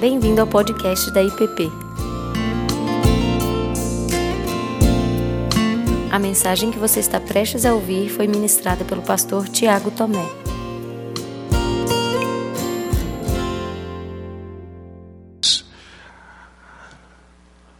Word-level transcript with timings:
Bem-vindo 0.00 0.40
ao 0.40 0.46
podcast 0.46 1.10
da 1.10 1.22
IPP. 1.22 1.70
A 6.10 6.18
mensagem 6.18 6.70
que 6.70 6.78
você 6.78 7.00
está 7.00 7.20
prestes 7.20 7.66
a 7.66 7.74
ouvir 7.74 8.08
foi 8.08 8.26
ministrada 8.26 8.82
pelo 8.82 9.02
pastor 9.02 9.46
Tiago 9.46 9.90
Tomé. 9.90 10.26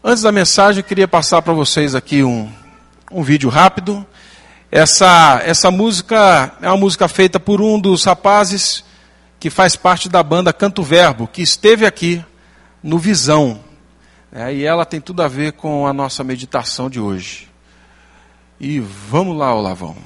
Antes 0.04 0.22
da 0.22 0.30
mensagem, 0.30 0.80
eu 0.80 0.84
queria 0.84 1.08
passar 1.08 1.40
para 1.40 1.54
vocês 1.54 1.94
aqui 1.94 2.22
um, 2.22 2.52
um 3.10 3.22
vídeo 3.22 3.48
rápido. 3.48 4.06
Essa, 4.70 5.40
essa 5.42 5.70
música 5.70 6.52
é 6.60 6.68
uma 6.68 6.76
música 6.76 7.08
feita 7.08 7.40
por 7.40 7.62
um 7.62 7.80
dos 7.80 8.04
rapazes 8.04 8.89
que 9.40 9.48
faz 9.48 9.74
parte 9.74 10.06
da 10.06 10.22
banda 10.22 10.52
Canto 10.52 10.82
Verbo, 10.82 11.26
que 11.26 11.40
esteve 11.40 11.86
aqui 11.86 12.22
no 12.82 12.98
Visão. 12.98 13.60
É, 14.30 14.54
e 14.54 14.64
ela 14.64 14.84
tem 14.84 15.00
tudo 15.00 15.22
a 15.22 15.28
ver 15.28 15.52
com 15.52 15.86
a 15.86 15.92
nossa 15.94 16.22
meditação 16.22 16.90
de 16.90 17.00
hoje. 17.00 17.48
E 18.60 18.78
vamos 18.78 19.36
lá, 19.36 19.54
Olavão. 19.54 19.96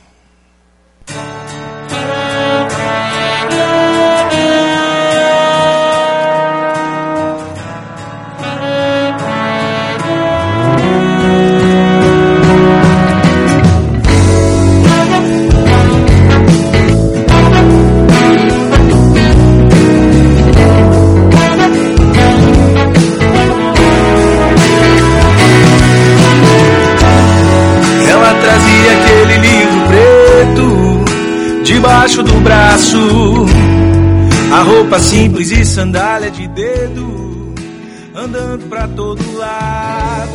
Ela 3.50 4.73
debaixo 32.04 32.22
do 32.22 32.38
braço, 32.40 32.98
a 34.52 34.62
roupa 34.62 34.98
simples 34.98 35.50
e 35.50 35.64
sandália 35.64 36.30
de 36.30 36.46
dedo, 36.48 37.54
andando 38.14 38.68
pra 38.68 38.86
todo 38.88 39.22
lado. 39.38 40.30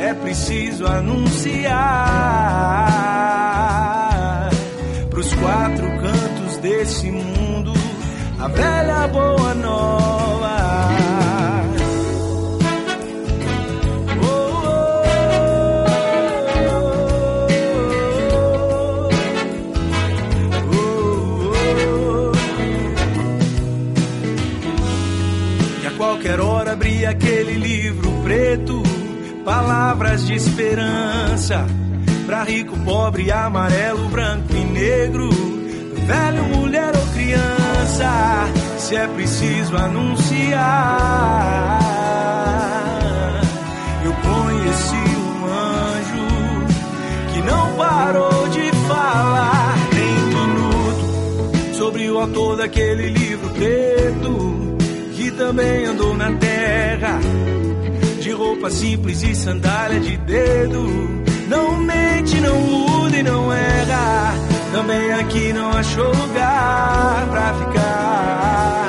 É 0.00 0.14
preciso 0.14 0.86
anunciar 0.86 1.68
pros 5.10 5.34
quatro 5.34 5.86
cantos 5.98 6.56
desse 6.62 7.10
mundo 7.10 7.74
a 8.40 8.48
velha 8.48 9.08
boa 9.08 9.54
nova. 9.54 10.97
Aquele 27.08 27.54
livro 27.54 28.10
preto, 28.22 28.82
palavras 29.44 30.26
de 30.26 30.34
esperança. 30.34 31.66
Pra 32.26 32.42
rico, 32.44 32.78
pobre, 32.80 33.30
amarelo, 33.32 34.08
branco 34.08 34.54
e 34.54 34.64
negro, 34.64 35.30
velho, 36.06 36.44
mulher 36.44 36.94
ou 36.94 37.06
criança, 37.12 38.46
se 38.78 38.96
é 38.96 39.06
preciso 39.08 39.76
anunciar. 39.76 40.58
Eu 44.04 44.12
conheci 44.12 45.16
um 45.16 45.46
anjo 45.46 46.26
que 47.32 47.40
não 47.40 47.74
parou 47.76 48.48
de 48.48 48.70
falar 48.86 49.74
nem 49.94 50.18
um 50.24 50.46
minuto 50.46 51.74
sobre 51.74 52.10
o 52.10 52.18
autor 52.18 52.58
daquele 52.58 53.08
livro 53.08 53.48
preto 53.50 54.77
também 55.32 55.84
andou 55.86 56.14
na 56.14 56.32
terra 56.32 57.18
de 58.20 58.30
roupa 58.32 58.70
simples 58.70 59.22
e 59.22 59.34
sandália 59.34 60.00
de 60.00 60.16
dedo. 60.18 60.82
Não 61.48 61.76
mente, 61.76 62.40
não 62.40 62.60
muda 62.60 63.16
e 63.16 63.22
não 63.22 63.52
erra. 63.52 64.34
Também 64.72 65.12
aqui 65.12 65.52
não 65.52 65.70
achou 65.70 66.06
lugar 66.06 67.26
pra 67.30 67.54
ficar, 67.54 68.87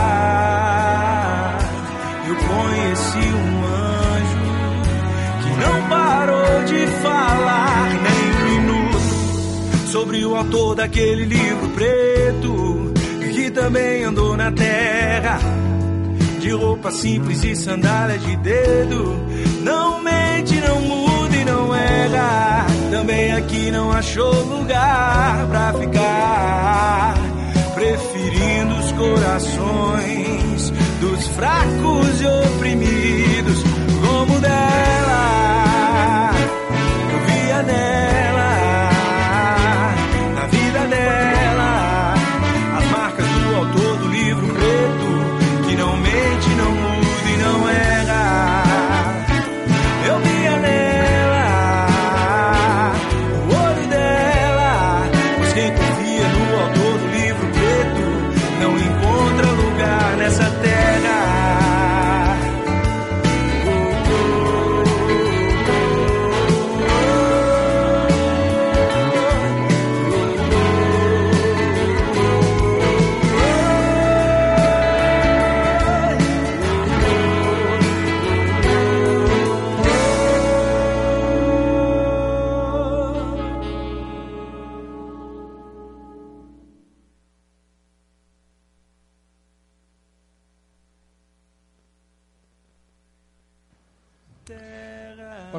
eu 2.28 2.36
conheci 2.36 3.18
um 3.18 3.64
anjo 3.64 4.38
que 5.42 5.50
não 5.60 5.88
parou 5.88 6.64
de 6.64 6.86
falar 7.02 7.88
nem 8.02 8.22
um 8.32 8.44
minuto 8.50 8.98
sobre 9.90 10.24
o 10.24 10.36
autor 10.36 10.74
daquele 10.76 11.24
livro 11.24 11.68
preto 11.70 12.92
que 13.34 13.50
também 13.50 14.04
andou 14.04 14.36
na 14.36 14.52
terra 14.52 15.38
de 16.40 16.50
roupa 16.50 16.90
simples 16.90 17.42
e 17.42 17.56
sandália 17.56 18.18
de 18.18 18.36
dedo. 18.36 19.18
Não 19.62 20.02
mente, 20.02 20.54
não 20.60 20.80
muda 20.80 21.34
e 21.36 21.44
não 21.44 21.74
erra. 21.74 22.66
Também 22.90 23.32
aqui 23.32 23.70
não 23.70 23.90
achou 23.90 24.30
lugar 24.44 25.46
pra 25.48 25.72
ficar. 25.72 27.33
Preferindo 28.24 28.74
os 28.76 28.92
corações 28.92 30.70
dos 30.98 31.26
fracos 31.28 32.22
e 32.22 32.26
oprimidos, 32.26 33.62
como 34.00 34.38
o 34.38 34.40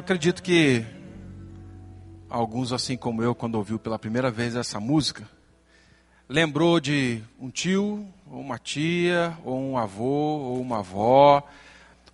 acredito 0.06 0.40
que 0.40 0.86
alguns, 2.30 2.72
assim 2.72 2.96
como 2.96 3.24
eu, 3.24 3.34
quando 3.34 3.56
ouviu 3.56 3.76
pela 3.76 3.98
primeira 3.98 4.30
vez 4.30 4.54
essa 4.54 4.78
música, 4.78 5.28
lembrou 6.28 6.78
de 6.78 7.20
um 7.40 7.50
tio, 7.50 8.06
ou 8.30 8.40
uma 8.40 8.56
tia, 8.56 9.36
ou 9.44 9.60
um 9.60 9.76
avô, 9.76 10.04
ou 10.04 10.60
uma 10.60 10.78
avó, 10.78 11.42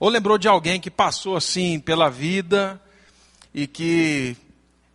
ou 0.00 0.08
lembrou 0.08 0.38
de 0.38 0.48
alguém 0.48 0.80
que 0.80 0.90
passou 0.90 1.36
assim 1.36 1.78
pela 1.78 2.08
vida 2.08 2.80
e 3.52 3.66
que 3.66 4.38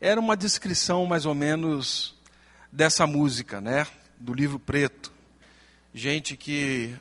era 0.02 0.20
uma 0.20 0.36
descrição 0.36 1.06
mais 1.06 1.28
ou 1.28 1.36
menos 1.36 2.16
dessa 2.72 3.06
música, 3.06 3.62
né? 3.62 3.86
Do 4.20 4.34
livro 4.34 4.58
preto. 4.58 5.14
Gente 5.94 6.36
que. 6.36 6.96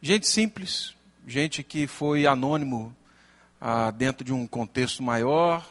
Gente 0.00 0.26
simples, 0.26 0.94
gente 1.26 1.62
que 1.62 1.86
foi 1.86 2.26
anônimo 2.26 2.96
ah, 3.60 3.90
dentro 3.90 4.24
de 4.24 4.32
um 4.32 4.46
contexto 4.46 5.02
maior, 5.02 5.68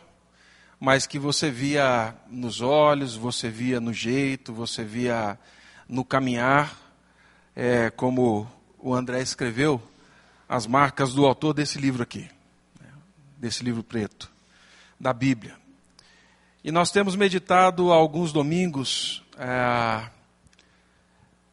mas 0.79 1.07
que 1.07 1.17
você 1.17 1.49
via 1.49 2.15
nos 2.29 2.61
olhos, 2.61 3.15
você 3.15 3.49
via 3.49 3.81
no 3.81 3.91
jeito, 3.91 4.53
você 4.53 4.83
via 4.83 5.37
no 5.87 6.05
caminhar, 6.05 6.77
é, 7.55 7.89
como 7.89 8.49
o 8.77 8.93
André 8.93 9.21
escreveu, 9.21 9.81
as 10.47 10.67
marcas 10.67 11.13
do 11.13 11.25
autor 11.25 11.53
desse 11.53 11.79
livro 11.79 12.03
aqui, 12.03 12.29
né, 12.79 12.87
desse 13.37 13.63
livro 13.63 13.83
preto, 13.83 14.31
da 14.99 15.11
Bíblia. 15.11 15.57
E 16.63 16.71
nós 16.71 16.91
temos 16.91 17.15
meditado 17.15 17.91
alguns 17.91 18.31
domingos 18.31 19.23
é, 19.37 20.09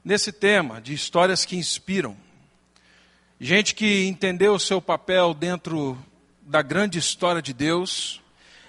nesse 0.05 0.31
tema 0.31 0.81
de 0.81 0.93
histórias 0.93 1.45
que 1.45 1.57
inspiram. 1.57 2.17
Gente 3.41 3.75
que 3.75 4.07
entendeu 4.07 4.55
o 4.55 4.61
seu 4.61 4.81
papel 4.81 5.35
dentro 5.35 5.99
da 6.47 6.63
grande 6.63 6.99
história 6.99 7.43
de 7.43 7.53
Deus 7.53 8.23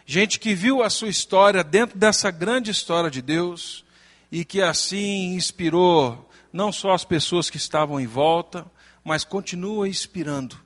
gente 0.10 0.40
que 0.40 0.56
viu 0.56 0.82
a 0.82 0.90
sua 0.90 1.10
história 1.10 1.62
dentro 1.66 2.00
dessa 2.00 2.32
grande 2.32 2.72
história 2.72 3.12
de 3.12 3.22
Deus 3.22 3.84
e 4.32 4.46
que 4.46 4.62
assim 4.62 5.36
inspirou 5.36 6.30
não 6.52 6.72
só 6.72 6.94
as 6.94 7.04
pessoas 7.04 7.50
que 7.50 7.58
estavam 7.58 8.00
em 8.00 8.08
volta, 8.08 8.66
mas 9.04 9.26
continua 9.26 9.88
inspirando. 9.88 10.58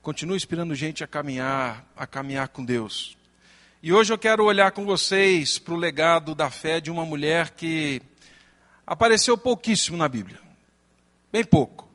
Continua 0.00 0.36
inspirando 0.36 0.72
gente 0.74 1.02
a 1.02 1.06
caminhar, 1.08 1.84
a 1.96 2.06
caminhar 2.06 2.48
com 2.48 2.64
Deus. 2.64 3.16
E 3.82 3.92
hoje 3.92 4.12
eu 4.12 4.18
quero 4.18 4.44
olhar 4.44 4.70
com 4.70 4.84
vocês 4.84 5.58
para 5.58 5.74
o 5.74 5.76
legado 5.76 6.32
da 6.32 6.48
fé 6.48 6.80
de 6.80 6.92
uma 6.92 7.04
mulher 7.04 7.50
que 7.50 8.00
apareceu 8.86 9.36
pouquíssimo 9.36 9.96
na 9.96 10.08
Bíblia. 10.08 10.38
Bem 11.32 11.44
pouco. 11.44 11.88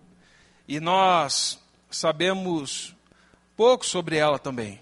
E 0.67 0.79
nós 0.79 1.57
sabemos 1.89 2.94
pouco 3.55 3.85
sobre 3.85 4.17
ela 4.17 4.37
também 4.37 4.79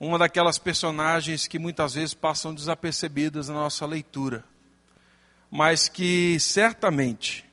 uma 0.00 0.18
daquelas 0.18 0.58
personagens 0.58 1.46
que 1.46 1.58
muitas 1.58 1.92
vezes 1.92 2.14
passam 2.14 2.54
desapercebidas 2.54 3.48
na 3.50 3.54
nossa 3.56 3.84
leitura, 3.84 4.42
mas 5.50 5.90
que 5.90 6.40
certamente, 6.40 7.44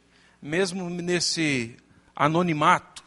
mesmo 0.41 0.89
nesse 0.89 1.75
anonimato, 2.15 3.03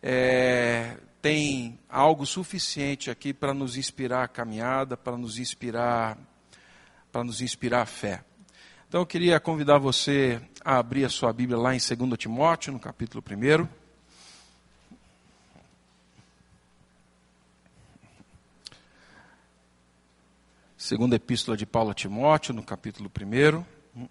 é, 0.00 0.96
tem 1.20 1.76
algo 1.88 2.24
suficiente 2.24 3.10
aqui 3.10 3.34
para 3.34 3.52
nos 3.52 3.76
inspirar 3.76 4.22
a 4.22 4.28
caminhada, 4.28 4.96
para 4.96 5.16
nos 5.16 5.36
inspirar, 5.36 6.16
para 7.10 7.24
nos 7.24 7.40
inspirar 7.40 7.82
a 7.82 7.86
fé. 7.86 8.22
Então 8.88 9.00
eu 9.00 9.06
queria 9.06 9.40
convidar 9.40 9.78
você 9.78 10.40
a 10.64 10.78
abrir 10.78 11.04
a 11.04 11.08
sua 11.08 11.32
Bíblia 11.32 11.58
lá 11.58 11.74
em 11.74 11.78
2 11.78 12.16
Timóteo, 12.16 12.72
no 12.72 12.78
capítulo 12.78 13.22
1. 13.28 13.87
Segunda 20.78 21.16
Epístola 21.16 21.56
de 21.56 21.66
Paulo 21.66 21.90
a 21.90 21.94
Timóteo, 21.94 22.54
no 22.54 22.62
capítulo 22.62 23.10
1. 23.10 24.08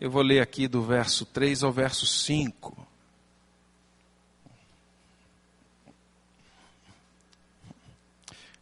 Eu 0.00 0.10
vou 0.10 0.22
ler 0.22 0.40
aqui 0.40 0.66
do 0.66 0.82
verso 0.82 1.24
3 1.24 1.62
ao 1.62 1.70
verso 1.70 2.04
5. 2.04 2.84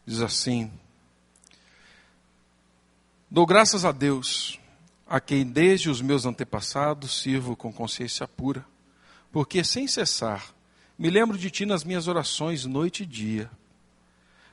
Diz 0.05 0.21
assim: 0.21 0.71
Dou 3.27 3.47
graças 3.47 3.83
a 3.83 3.91
Deus, 3.91 4.59
a 5.07 5.19
quem 5.19 5.43
desde 5.43 5.89
os 5.89 6.03
meus 6.03 6.23
antepassados 6.23 7.19
sirvo 7.19 7.55
com 7.55 7.73
consciência 7.73 8.27
pura, 8.27 8.63
porque 9.31 9.63
sem 9.63 9.87
cessar 9.87 10.53
me 10.99 11.09
lembro 11.09 11.35
de 11.35 11.49
ti 11.49 11.65
nas 11.65 11.83
minhas 11.83 12.07
orações 12.07 12.63
noite 12.63 13.01
e 13.01 13.07
dia 13.07 13.49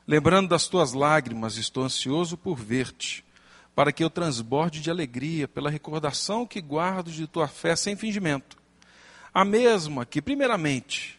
Lembrando 0.09 0.49
das 0.49 0.69
tuas 0.69 0.93
lágrimas, 0.93 1.57
estou 1.57 1.83
ansioso 1.83 2.37
por 2.37 2.57
ver-te, 2.57 3.25
para 3.75 3.91
que 3.91 4.05
eu 4.05 4.09
transborde 4.09 4.81
de 4.81 4.89
alegria 4.89 5.49
pela 5.49 5.69
recordação 5.69 6.47
que 6.47 6.61
guardo 6.61 7.11
de 7.11 7.27
tua 7.27 7.49
fé 7.49 7.75
sem 7.75 7.97
fingimento. 7.97 8.57
A 9.35 9.45
mesma 9.45 10.07
que, 10.07 10.23
primeiramente, 10.23 11.19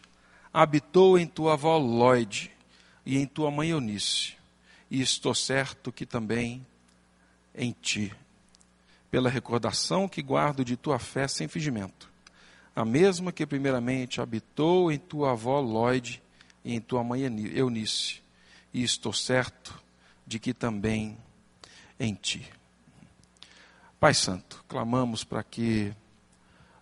habitou 0.50 1.18
em 1.18 1.26
tua 1.26 1.52
avó 1.52 1.76
Lloyd 1.76 2.50
e 3.04 3.18
em 3.18 3.26
tua 3.26 3.50
mãe 3.50 3.68
Eunice, 3.68 4.36
e 4.90 5.02
estou 5.02 5.34
certo 5.34 5.92
que 5.92 6.06
também 6.06 6.66
em 7.54 7.76
ti, 7.82 8.14
pela 9.10 9.28
recordação 9.28 10.08
que 10.08 10.22
guardo 10.22 10.64
de 10.64 10.78
tua 10.78 10.98
fé 10.98 11.28
sem 11.28 11.46
fingimento. 11.46 12.10
A 12.74 12.86
mesma 12.86 13.32
que, 13.32 13.44
primeiramente, 13.44 14.18
habitou 14.18 14.90
em 14.90 14.98
tua 14.98 15.32
avó 15.32 15.60
Lloyd 15.60 16.22
e 16.64 16.74
em 16.74 16.80
tua 16.80 17.04
mãe 17.04 17.20
Eunice 17.22 18.26
e 18.72 18.82
estou 18.82 19.12
certo 19.12 19.80
de 20.26 20.38
que 20.38 20.52
também 20.52 21.16
em 21.98 22.14
ti. 22.14 22.48
Pai 23.98 24.14
Santo, 24.14 24.64
clamamos 24.68 25.24
para 25.24 25.42
que 25.42 25.92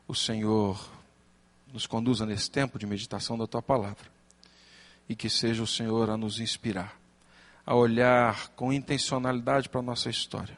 o 0.07 0.15
Senhor 0.15 0.79
nos 1.73 1.87
conduza 1.87 2.27
nesse 2.27 2.51
tempo 2.51 2.79
de 2.79 2.87
meditação 2.87 3.39
da 3.39 3.47
tua 3.47 3.63
palavra 3.63 4.11
e 5.09 5.15
que 5.15 5.31
seja 5.31 5.63
o 5.63 5.67
Senhor 5.67 6.11
a 6.11 6.17
nos 6.17 6.41
inspirar, 6.41 6.99
a 7.65 7.75
olhar 7.75 8.49
com 8.51 8.73
intencionalidade 8.73 9.69
para 9.69 9.81
a 9.81 9.85
nossa 9.85 10.11
história, 10.11 10.57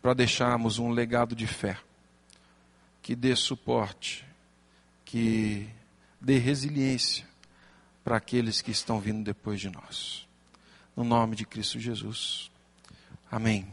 para 0.00 0.14
deixarmos 0.14 0.78
um 0.78 0.90
legado 0.90 1.34
de 1.34 1.46
fé 1.46 1.78
que 3.00 3.16
dê 3.16 3.34
suporte, 3.34 4.24
que 5.04 5.68
dê 6.20 6.38
resiliência 6.38 7.31
para 8.04 8.16
aqueles 8.16 8.60
que 8.60 8.70
estão 8.70 9.00
vindo 9.00 9.24
depois 9.24 9.60
de 9.60 9.70
nós. 9.70 10.26
No 10.96 11.04
nome 11.04 11.36
de 11.36 11.46
Cristo 11.46 11.78
Jesus. 11.78 12.50
Amém. 13.30 13.66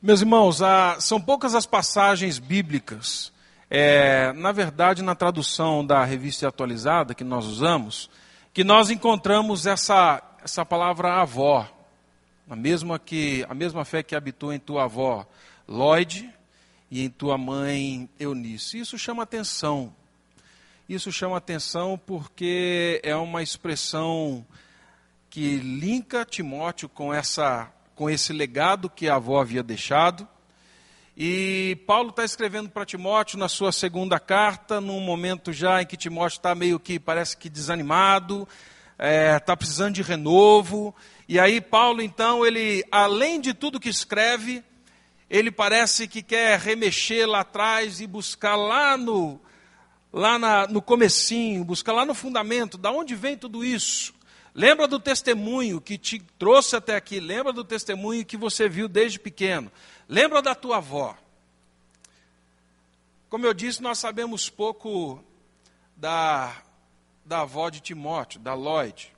Meus 0.00 0.20
irmãos, 0.20 0.60
há, 0.60 1.00
são 1.00 1.20
poucas 1.20 1.54
as 1.54 1.64
passagens 1.64 2.38
bíblicas, 2.38 3.32
é, 3.70 4.32
na 4.34 4.52
verdade, 4.52 5.02
na 5.02 5.14
tradução 5.14 5.84
da 5.84 6.04
revista 6.04 6.46
atualizada 6.46 7.14
que 7.14 7.24
nós 7.24 7.46
usamos, 7.46 8.10
que 8.52 8.62
nós 8.62 8.90
encontramos 8.90 9.66
essa, 9.66 10.22
essa 10.44 10.64
palavra 10.64 11.20
avó, 11.20 11.68
a 12.48 12.54
mesma, 12.54 12.98
que, 12.98 13.44
a 13.48 13.54
mesma 13.54 13.84
fé 13.84 14.02
que 14.02 14.14
habitou 14.14 14.52
em 14.52 14.58
tua 14.58 14.84
avó 14.84 15.26
Lloyd 15.66 16.30
e 16.90 17.02
em 17.02 17.08
tua 17.08 17.38
mãe 17.38 18.08
Eunice. 18.20 18.78
Isso 18.78 18.98
chama 18.98 19.22
atenção, 19.22 19.90
isso 20.88 21.10
chama 21.10 21.38
atenção 21.38 21.98
porque 22.04 23.00
é 23.02 23.16
uma 23.16 23.42
expressão 23.42 24.46
que 25.30 25.56
linka 25.56 26.26
Timóteo 26.26 26.90
com, 26.90 27.12
essa, 27.12 27.72
com 27.94 28.10
esse 28.10 28.34
legado 28.34 28.90
que 28.90 29.08
a 29.08 29.14
avó 29.14 29.40
havia 29.40 29.62
deixado. 29.62 30.28
E 31.16 31.78
Paulo 31.86 32.10
está 32.10 32.22
escrevendo 32.22 32.68
para 32.68 32.84
Timóteo 32.84 33.38
na 33.38 33.48
sua 33.48 33.72
segunda 33.72 34.20
carta, 34.20 34.78
num 34.78 35.00
momento 35.00 35.52
já 35.54 35.80
em 35.80 35.86
que 35.86 35.96
Timóteo 35.96 36.36
está 36.36 36.54
meio 36.54 36.78
que, 36.78 36.98
parece 36.98 37.36
que 37.36 37.48
desanimado, 37.48 38.46
está 38.92 39.06
é, 39.06 39.38
tá 39.38 39.56
precisando 39.56 39.94
de 39.94 40.02
renovo. 40.02 40.94
E 41.26 41.40
aí 41.40 41.62
Paulo, 41.62 42.02
então, 42.02 42.44
ele, 42.44 42.84
além 42.92 43.40
de 43.40 43.54
tudo 43.54 43.80
que 43.80 43.88
escreve, 43.88 44.62
ele 45.30 45.50
parece 45.50 46.06
que 46.06 46.22
quer 46.22 46.58
remexer 46.58 47.26
lá 47.26 47.40
atrás 47.40 48.00
e 48.00 48.06
buscar 48.06 48.54
lá 48.54 48.98
no, 48.98 49.40
lá 50.14 50.38
na, 50.38 50.68
no 50.68 50.80
comecinho, 50.80 51.64
busca 51.64 51.92
lá 51.92 52.06
no 52.06 52.14
fundamento, 52.14 52.78
da 52.78 52.92
onde 52.92 53.16
vem 53.16 53.36
tudo 53.36 53.64
isso? 53.64 54.14
Lembra 54.54 54.86
do 54.86 55.00
testemunho 55.00 55.80
que 55.80 55.98
te 55.98 56.20
trouxe 56.38 56.76
até 56.76 56.94
aqui, 56.94 57.18
lembra 57.18 57.52
do 57.52 57.64
testemunho 57.64 58.24
que 58.24 58.36
você 58.36 58.68
viu 58.68 58.86
desde 58.86 59.18
pequeno, 59.18 59.72
lembra 60.08 60.40
da 60.40 60.54
tua 60.54 60.76
avó. 60.76 61.18
Como 63.28 63.44
eu 63.44 63.52
disse, 63.52 63.82
nós 63.82 63.98
sabemos 63.98 64.48
pouco 64.48 65.20
da, 65.96 66.62
da 67.24 67.40
avó 67.40 67.68
de 67.68 67.80
Timóteo, 67.80 68.38
da 68.38 68.54
Lloyd. 68.54 69.12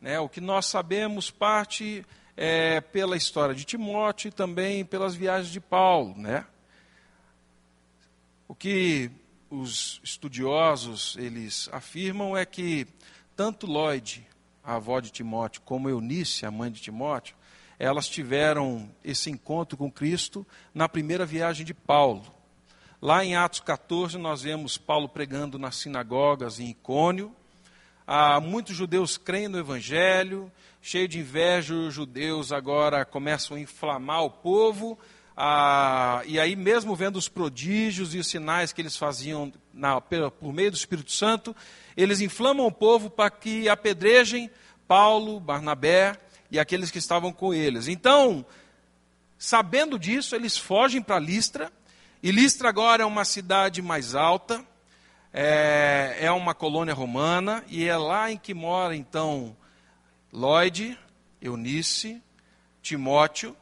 Né? 0.00 0.18
O 0.18 0.28
que 0.28 0.40
nós 0.40 0.66
sabemos 0.66 1.30
parte 1.30 2.04
é, 2.36 2.80
pela 2.80 3.16
história 3.16 3.54
de 3.54 3.64
Timóteo 3.64 4.26
e 4.26 4.32
também 4.32 4.84
pelas 4.84 5.14
viagens 5.14 5.52
de 5.52 5.60
Paulo. 5.60 6.18
Né? 6.18 6.44
O 8.48 8.54
que 8.56 9.12
os 9.50 10.00
estudiosos 10.02 11.16
eles 11.18 11.68
afirmam 11.72 12.36
é 12.36 12.44
que 12.44 12.86
tanto 13.34 13.66
Lloyd, 13.66 14.26
a 14.64 14.76
avó 14.76 14.98
de 15.00 15.10
Timóteo, 15.10 15.62
como 15.62 15.88
Eunice, 15.88 16.46
a 16.46 16.50
mãe 16.50 16.70
de 16.70 16.80
Timóteo, 16.80 17.36
elas 17.78 18.08
tiveram 18.08 18.88
esse 19.04 19.30
encontro 19.30 19.76
com 19.76 19.90
Cristo 19.90 20.46
na 20.74 20.88
primeira 20.88 21.26
viagem 21.26 21.64
de 21.64 21.74
Paulo. 21.74 22.24
Lá 23.00 23.24
em 23.24 23.36
Atos 23.36 23.60
14, 23.60 24.16
nós 24.16 24.42
vemos 24.42 24.78
Paulo 24.78 25.08
pregando 25.08 25.58
nas 25.58 25.76
sinagogas 25.76 26.58
em 26.58 26.70
Icônio. 26.70 27.34
Ah, 28.06 28.40
muitos 28.40 28.74
judeus 28.74 29.18
creem 29.18 29.48
no 29.48 29.58
Evangelho, 29.58 30.50
cheio 30.80 31.06
de 31.06 31.18
inveja, 31.18 31.74
os 31.74 31.92
judeus 31.92 32.52
agora 32.52 33.04
começam 33.04 33.56
a 33.56 33.60
inflamar 33.60 34.24
o 34.24 34.30
povo. 34.30 34.98
Ah, 35.36 36.22
e 36.24 36.40
aí, 36.40 36.56
mesmo 36.56 36.96
vendo 36.96 37.16
os 37.16 37.28
prodígios 37.28 38.14
e 38.14 38.18
os 38.18 38.26
sinais 38.26 38.72
que 38.72 38.80
eles 38.80 38.96
faziam 38.96 39.52
na, 39.72 40.00
por 40.00 40.50
meio 40.50 40.70
do 40.70 40.76
Espírito 40.76 41.12
Santo, 41.12 41.54
eles 41.94 42.22
inflamam 42.22 42.66
o 42.66 42.72
povo 42.72 43.10
para 43.10 43.28
que 43.28 43.68
apedrejem 43.68 44.50
Paulo, 44.88 45.38
Barnabé 45.38 46.16
e 46.50 46.58
aqueles 46.58 46.90
que 46.90 46.98
estavam 46.98 47.32
com 47.32 47.52
eles. 47.52 47.86
Então, 47.86 48.46
sabendo 49.38 49.98
disso, 49.98 50.34
eles 50.34 50.56
fogem 50.56 51.02
para 51.02 51.18
Listra, 51.18 51.70
e 52.22 52.30
Listra 52.30 52.70
agora 52.70 53.02
é 53.02 53.06
uma 53.06 53.24
cidade 53.24 53.82
mais 53.82 54.14
alta, 54.14 54.64
é, 55.34 56.16
é 56.18 56.30
uma 56.30 56.54
colônia 56.54 56.94
romana, 56.94 57.62
e 57.68 57.84
é 57.84 57.96
lá 57.96 58.30
em 58.30 58.38
que 58.38 58.54
mora 58.54 58.96
então 58.96 59.54
Lloyd, 60.32 60.98
Eunice, 61.42 62.22
Timóteo, 62.80 63.54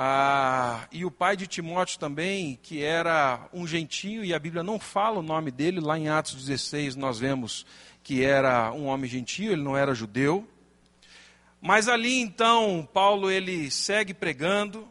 ah, 0.00 0.86
e 0.92 1.04
o 1.04 1.10
pai 1.10 1.36
de 1.36 1.48
Timóteo 1.48 1.98
também, 1.98 2.56
que 2.62 2.84
era 2.84 3.48
um 3.52 3.66
gentio, 3.66 4.24
e 4.24 4.32
a 4.32 4.38
Bíblia 4.38 4.62
não 4.62 4.78
fala 4.78 5.18
o 5.18 5.22
nome 5.24 5.50
dele, 5.50 5.80
lá 5.80 5.98
em 5.98 6.08
Atos 6.08 6.36
16 6.36 6.94
nós 6.94 7.18
vemos 7.18 7.66
que 8.00 8.22
era 8.22 8.70
um 8.70 8.86
homem 8.86 9.10
gentio, 9.10 9.50
ele 9.50 9.60
não 9.64 9.76
era 9.76 9.96
judeu. 9.96 10.46
Mas 11.60 11.88
ali 11.88 12.20
então, 12.20 12.88
Paulo 12.94 13.28
ele 13.28 13.72
segue 13.72 14.14
pregando, 14.14 14.86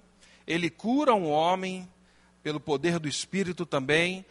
ele 0.46 0.70
cura 0.70 1.16
um 1.16 1.30
homem 1.30 1.88
pelo 2.44 2.60
poder 2.60 3.00
do 3.00 3.08
Espírito 3.08 3.66
também. 3.66 4.26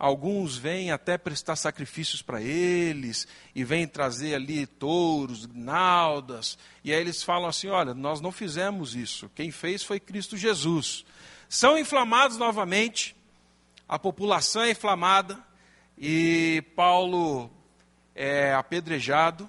Alguns 0.00 0.56
vêm 0.56 0.90
até 0.90 1.18
prestar 1.18 1.56
sacrifícios 1.56 2.22
para 2.22 2.40
eles 2.40 3.28
e 3.54 3.62
vêm 3.62 3.86
trazer 3.86 4.34
ali 4.34 4.64
touros, 4.64 5.46
naldas. 5.52 6.56
E 6.82 6.90
aí 6.90 6.98
eles 6.98 7.22
falam 7.22 7.50
assim: 7.50 7.68
olha, 7.68 7.92
nós 7.92 8.18
não 8.18 8.32
fizemos 8.32 8.94
isso. 8.96 9.30
Quem 9.34 9.50
fez 9.50 9.82
foi 9.82 10.00
Cristo 10.00 10.38
Jesus. 10.38 11.04
São 11.50 11.76
inflamados 11.76 12.38
novamente, 12.38 13.14
a 13.86 13.98
população 13.98 14.62
é 14.62 14.70
inflamada 14.70 15.38
e 15.98 16.64
Paulo 16.74 17.50
é 18.14 18.54
apedrejado 18.54 19.46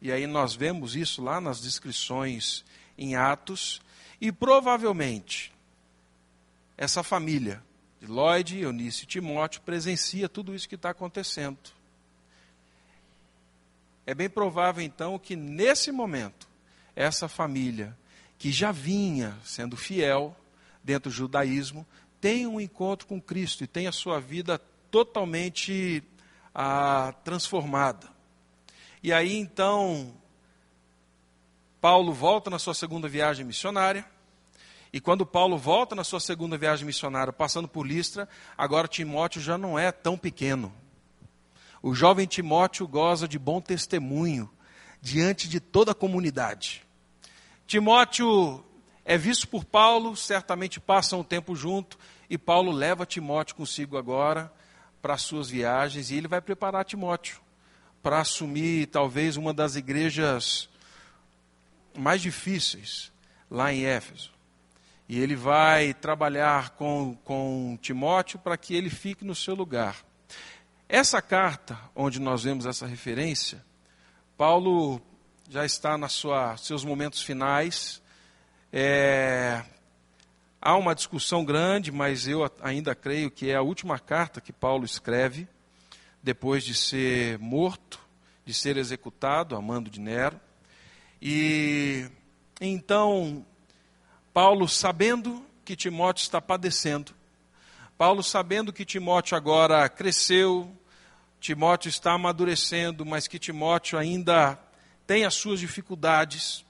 e 0.00 0.12
aí 0.12 0.28
nós 0.28 0.54
vemos 0.54 0.94
isso 0.94 1.20
lá 1.20 1.40
nas 1.40 1.60
descrições 1.60 2.64
em 2.96 3.16
Atos. 3.16 3.82
E 4.20 4.30
provavelmente 4.30 5.52
essa 6.78 7.02
família 7.02 7.60
de 8.02 8.08
Lloyd, 8.08 8.58
Eunice 8.58 9.04
e 9.04 9.06
Timóteo 9.06 9.60
presencia 9.60 10.28
tudo 10.28 10.56
isso 10.56 10.68
que 10.68 10.74
está 10.74 10.90
acontecendo. 10.90 11.56
É 14.04 14.12
bem 14.12 14.28
provável 14.28 14.82
então 14.82 15.16
que 15.20 15.36
nesse 15.36 15.92
momento 15.92 16.48
essa 16.96 17.28
família 17.28 17.96
que 18.36 18.50
já 18.50 18.72
vinha 18.72 19.38
sendo 19.44 19.76
fiel 19.76 20.36
dentro 20.82 21.10
do 21.10 21.14
judaísmo 21.14 21.86
tenha 22.20 22.48
um 22.48 22.60
encontro 22.60 23.06
com 23.06 23.22
Cristo 23.22 23.62
e 23.62 23.68
tenha 23.68 23.90
a 23.90 23.92
sua 23.92 24.18
vida 24.18 24.60
totalmente 24.90 26.02
ah, 26.52 27.14
transformada. 27.22 28.08
E 29.00 29.12
aí 29.12 29.36
então, 29.36 30.12
Paulo 31.80 32.12
volta 32.12 32.50
na 32.50 32.58
sua 32.58 32.74
segunda 32.74 33.08
viagem 33.08 33.46
missionária. 33.46 34.04
E 34.92 35.00
quando 35.00 35.24
Paulo 35.24 35.56
volta 35.56 35.94
na 35.94 36.04
sua 36.04 36.20
segunda 36.20 36.58
viagem 36.58 36.84
missionária, 36.84 37.32
passando 37.32 37.66
por 37.66 37.86
Listra, 37.86 38.28
agora 38.58 38.86
Timóteo 38.86 39.40
já 39.40 39.56
não 39.56 39.78
é 39.78 39.90
tão 39.90 40.18
pequeno. 40.18 40.72
O 41.82 41.94
jovem 41.94 42.26
Timóteo 42.26 42.86
goza 42.86 43.26
de 43.26 43.38
bom 43.38 43.60
testemunho 43.60 44.50
diante 45.00 45.48
de 45.48 45.58
toda 45.60 45.92
a 45.92 45.94
comunidade. 45.94 46.84
Timóteo 47.66 48.62
é 49.04 49.16
visto 49.16 49.48
por 49.48 49.64
Paulo, 49.64 50.14
certamente 50.14 50.78
passam 50.78 51.20
um 51.20 51.24
tempo 51.24 51.56
junto, 51.56 51.98
e 52.28 52.36
Paulo 52.36 52.70
leva 52.70 53.06
Timóteo 53.06 53.56
consigo 53.56 53.96
agora 53.96 54.52
para 55.00 55.14
as 55.14 55.22
suas 55.22 55.48
viagens, 55.48 56.10
e 56.10 56.16
ele 56.16 56.28
vai 56.28 56.40
preparar 56.40 56.84
Timóteo 56.84 57.40
para 58.02 58.20
assumir 58.20 58.86
talvez 58.88 59.36
uma 59.36 59.54
das 59.54 59.74
igrejas 59.74 60.68
mais 61.96 62.20
difíceis 62.20 63.10
lá 63.50 63.72
em 63.72 63.84
Éfeso. 63.84 64.31
E 65.08 65.20
ele 65.20 65.36
vai 65.36 65.92
trabalhar 65.94 66.70
com, 66.70 67.16
com 67.24 67.78
Timóteo 67.80 68.38
para 68.38 68.56
que 68.56 68.74
ele 68.74 68.88
fique 68.88 69.24
no 69.24 69.34
seu 69.34 69.54
lugar. 69.54 69.96
Essa 70.88 71.20
carta, 71.22 71.78
onde 71.94 72.20
nós 72.20 72.44
vemos 72.44 72.66
essa 72.66 72.86
referência, 72.86 73.64
Paulo 74.36 75.00
já 75.48 75.64
está 75.64 75.98
nos 75.98 76.22
seus 76.58 76.84
momentos 76.84 77.22
finais. 77.22 78.02
É, 78.72 79.62
há 80.60 80.76
uma 80.76 80.94
discussão 80.94 81.44
grande, 81.44 81.90
mas 81.90 82.26
eu 82.26 82.50
ainda 82.60 82.94
creio 82.94 83.30
que 83.30 83.50
é 83.50 83.56
a 83.56 83.62
última 83.62 83.98
carta 83.98 84.40
que 84.40 84.52
Paulo 84.52 84.84
escreve 84.84 85.48
depois 86.22 86.62
de 86.62 86.74
ser 86.74 87.38
morto, 87.38 88.00
de 88.44 88.54
ser 88.54 88.76
executado 88.76 89.56
a 89.56 89.60
mando 89.60 89.90
de 89.90 90.00
Nero. 90.00 90.40
E 91.20 92.06
então, 92.60 93.44
Paulo, 94.32 94.66
sabendo 94.68 95.44
que 95.64 95.76
Timóteo 95.76 96.22
está 96.22 96.40
padecendo, 96.40 97.12
Paulo, 97.98 98.22
sabendo 98.22 98.72
que 98.72 98.84
Timóteo 98.84 99.36
agora 99.36 99.88
cresceu, 99.88 100.74
Timóteo 101.38 101.88
está 101.88 102.12
amadurecendo, 102.12 103.04
mas 103.04 103.28
que 103.28 103.38
Timóteo 103.38 103.98
ainda 103.98 104.58
tem 105.06 105.24
as 105.24 105.34
suas 105.34 105.60
dificuldades. 105.60 106.64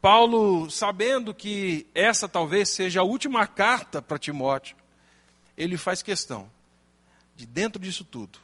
Paulo, 0.00 0.70
sabendo 0.70 1.34
que 1.34 1.86
essa 1.94 2.28
talvez 2.28 2.70
seja 2.70 3.00
a 3.00 3.04
última 3.04 3.46
carta 3.46 4.00
para 4.00 4.18
Timóteo, 4.18 4.76
ele 5.56 5.76
faz 5.76 6.02
questão 6.02 6.50
de, 7.36 7.46
dentro 7.46 7.80
disso 7.80 8.04
tudo, 8.04 8.38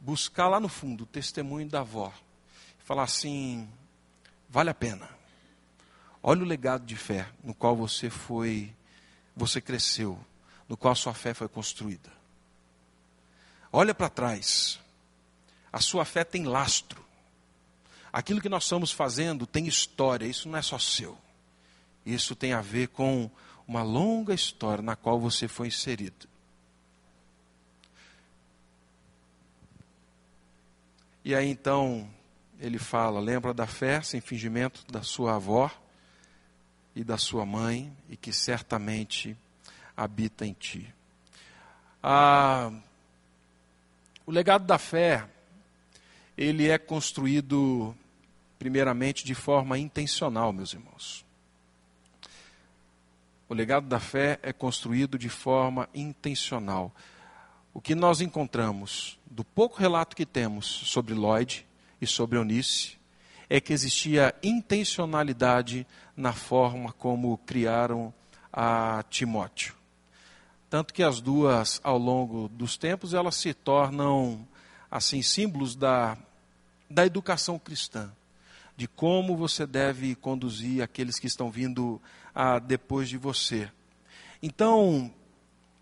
buscar 0.00 0.48
lá 0.48 0.58
no 0.58 0.68
fundo 0.68 1.04
o 1.04 1.06
testemunho 1.06 1.68
da 1.68 1.80
avó, 1.80 2.12
falar 2.84 3.04
assim: 3.04 3.68
vale 4.48 4.70
a 4.70 4.74
pena. 4.74 5.19
Olha 6.22 6.42
o 6.42 6.46
legado 6.46 6.84
de 6.84 6.96
fé 6.96 7.28
no 7.42 7.54
qual 7.54 7.74
você 7.74 8.10
foi, 8.10 8.74
você 9.34 9.60
cresceu, 9.60 10.18
no 10.68 10.76
qual 10.76 10.94
sua 10.94 11.14
fé 11.14 11.32
foi 11.32 11.48
construída. 11.48 12.10
Olha 13.72 13.94
para 13.94 14.08
trás. 14.08 14.78
A 15.72 15.80
sua 15.80 16.04
fé 16.04 16.24
tem 16.24 16.44
lastro. 16.44 17.04
Aquilo 18.12 18.40
que 18.40 18.48
nós 18.48 18.64
estamos 18.64 18.90
fazendo 18.90 19.46
tem 19.46 19.66
história, 19.66 20.26
isso 20.26 20.48
não 20.48 20.58
é 20.58 20.62
só 20.62 20.78
seu. 20.78 21.16
Isso 22.04 22.34
tem 22.34 22.52
a 22.52 22.60
ver 22.60 22.88
com 22.88 23.30
uma 23.66 23.82
longa 23.82 24.34
história 24.34 24.82
na 24.82 24.96
qual 24.96 25.20
você 25.20 25.46
foi 25.46 25.68
inserido. 25.68 26.28
E 31.24 31.34
aí 31.34 31.48
então 31.48 32.10
ele 32.58 32.78
fala: 32.78 33.20
lembra 33.20 33.54
da 33.54 33.66
fé 33.66 34.02
sem 34.02 34.20
fingimento 34.20 34.84
da 34.90 35.02
sua 35.02 35.36
avó 35.36 35.70
e 36.94 37.04
da 37.04 37.16
sua 37.16 37.46
mãe, 37.46 37.92
e 38.08 38.16
que 38.16 38.32
certamente 38.32 39.36
habita 39.96 40.46
em 40.46 40.52
ti. 40.52 40.92
Ah, 42.02 42.72
o 44.26 44.30
legado 44.30 44.64
da 44.64 44.78
fé, 44.78 45.28
ele 46.36 46.68
é 46.68 46.78
construído 46.78 47.94
primeiramente 48.58 49.24
de 49.24 49.34
forma 49.34 49.78
intencional, 49.78 50.52
meus 50.52 50.72
irmãos. 50.72 51.24
O 53.48 53.54
legado 53.54 53.88
da 53.88 53.98
fé 53.98 54.38
é 54.42 54.52
construído 54.52 55.18
de 55.18 55.28
forma 55.28 55.88
intencional. 55.92 56.94
O 57.74 57.80
que 57.80 57.94
nós 57.94 58.20
encontramos 58.20 59.18
do 59.26 59.42
pouco 59.42 59.78
relato 59.78 60.14
que 60.14 60.24
temos 60.24 60.66
sobre 60.66 61.14
Lloyd 61.14 61.66
e 62.00 62.06
sobre 62.06 62.38
Eunice 62.38 62.99
é 63.50 63.60
que 63.60 63.72
existia 63.72 64.32
intencionalidade 64.44 65.84
na 66.16 66.32
forma 66.32 66.92
como 66.92 67.36
criaram 67.38 68.14
a 68.52 69.04
Timóteo. 69.10 69.74
Tanto 70.70 70.94
que 70.94 71.02
as 71.02 71.20
duas, 71.20 71.80
ao 71.82 71.98
longo 71.98 72.48
dos 72.48 72.76
tempos, 72.76 73.12
elas 73.12 73.34
se 73.34 73.52
tornam 73.52 74.46
assim 74.88 75.20
símbolos 75.20 75.74
da, 75.74 76.16
da 76.88 77.04
educação 77.04 77.58
cristã, 77.58 78.12
de 78.76 78.86
como 78.86 79.36
você 79.36 79.66
deve 79.66 80.14
conduzir 80.14 80.80
aqueles 80.80 81.18
que 81.18 81.26
estão 81.26 81.50
vindo 81.50 82.00
a, 82.32 82.60
depois 82.60 83.08
de 83.08 83.16
você. 83.16 83.68
Então, 84.40 85.12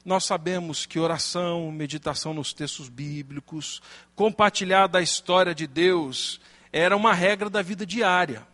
nós 0.07 0.25
sabemos 0.25 0.87
que 0.87 0.99
oração, 0.99 1.71
meditação 1.71 2.33
nos 2.33 2.55
textos 2.55 2.89
bíblicos, 2.89 3.83
compartilhar 4.17 4.87
da 4.87 5.03
história 5.03 5.55
de 5.55 5.67
Deus, 5.67 6.41
era 6.73 6.97
uma 6.97 7.13
regra 7.15 7.49
da 7.49 7.63
vida 7.63 7.87
diária. 7.87 8.47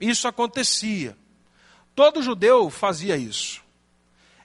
Isso 0.00 0.26
acontecia. 0.26 1.16
Todo 1.94 2.22
judeu 2.22 2.70
fazia 2.70 3.16
isso. 3.16 3.62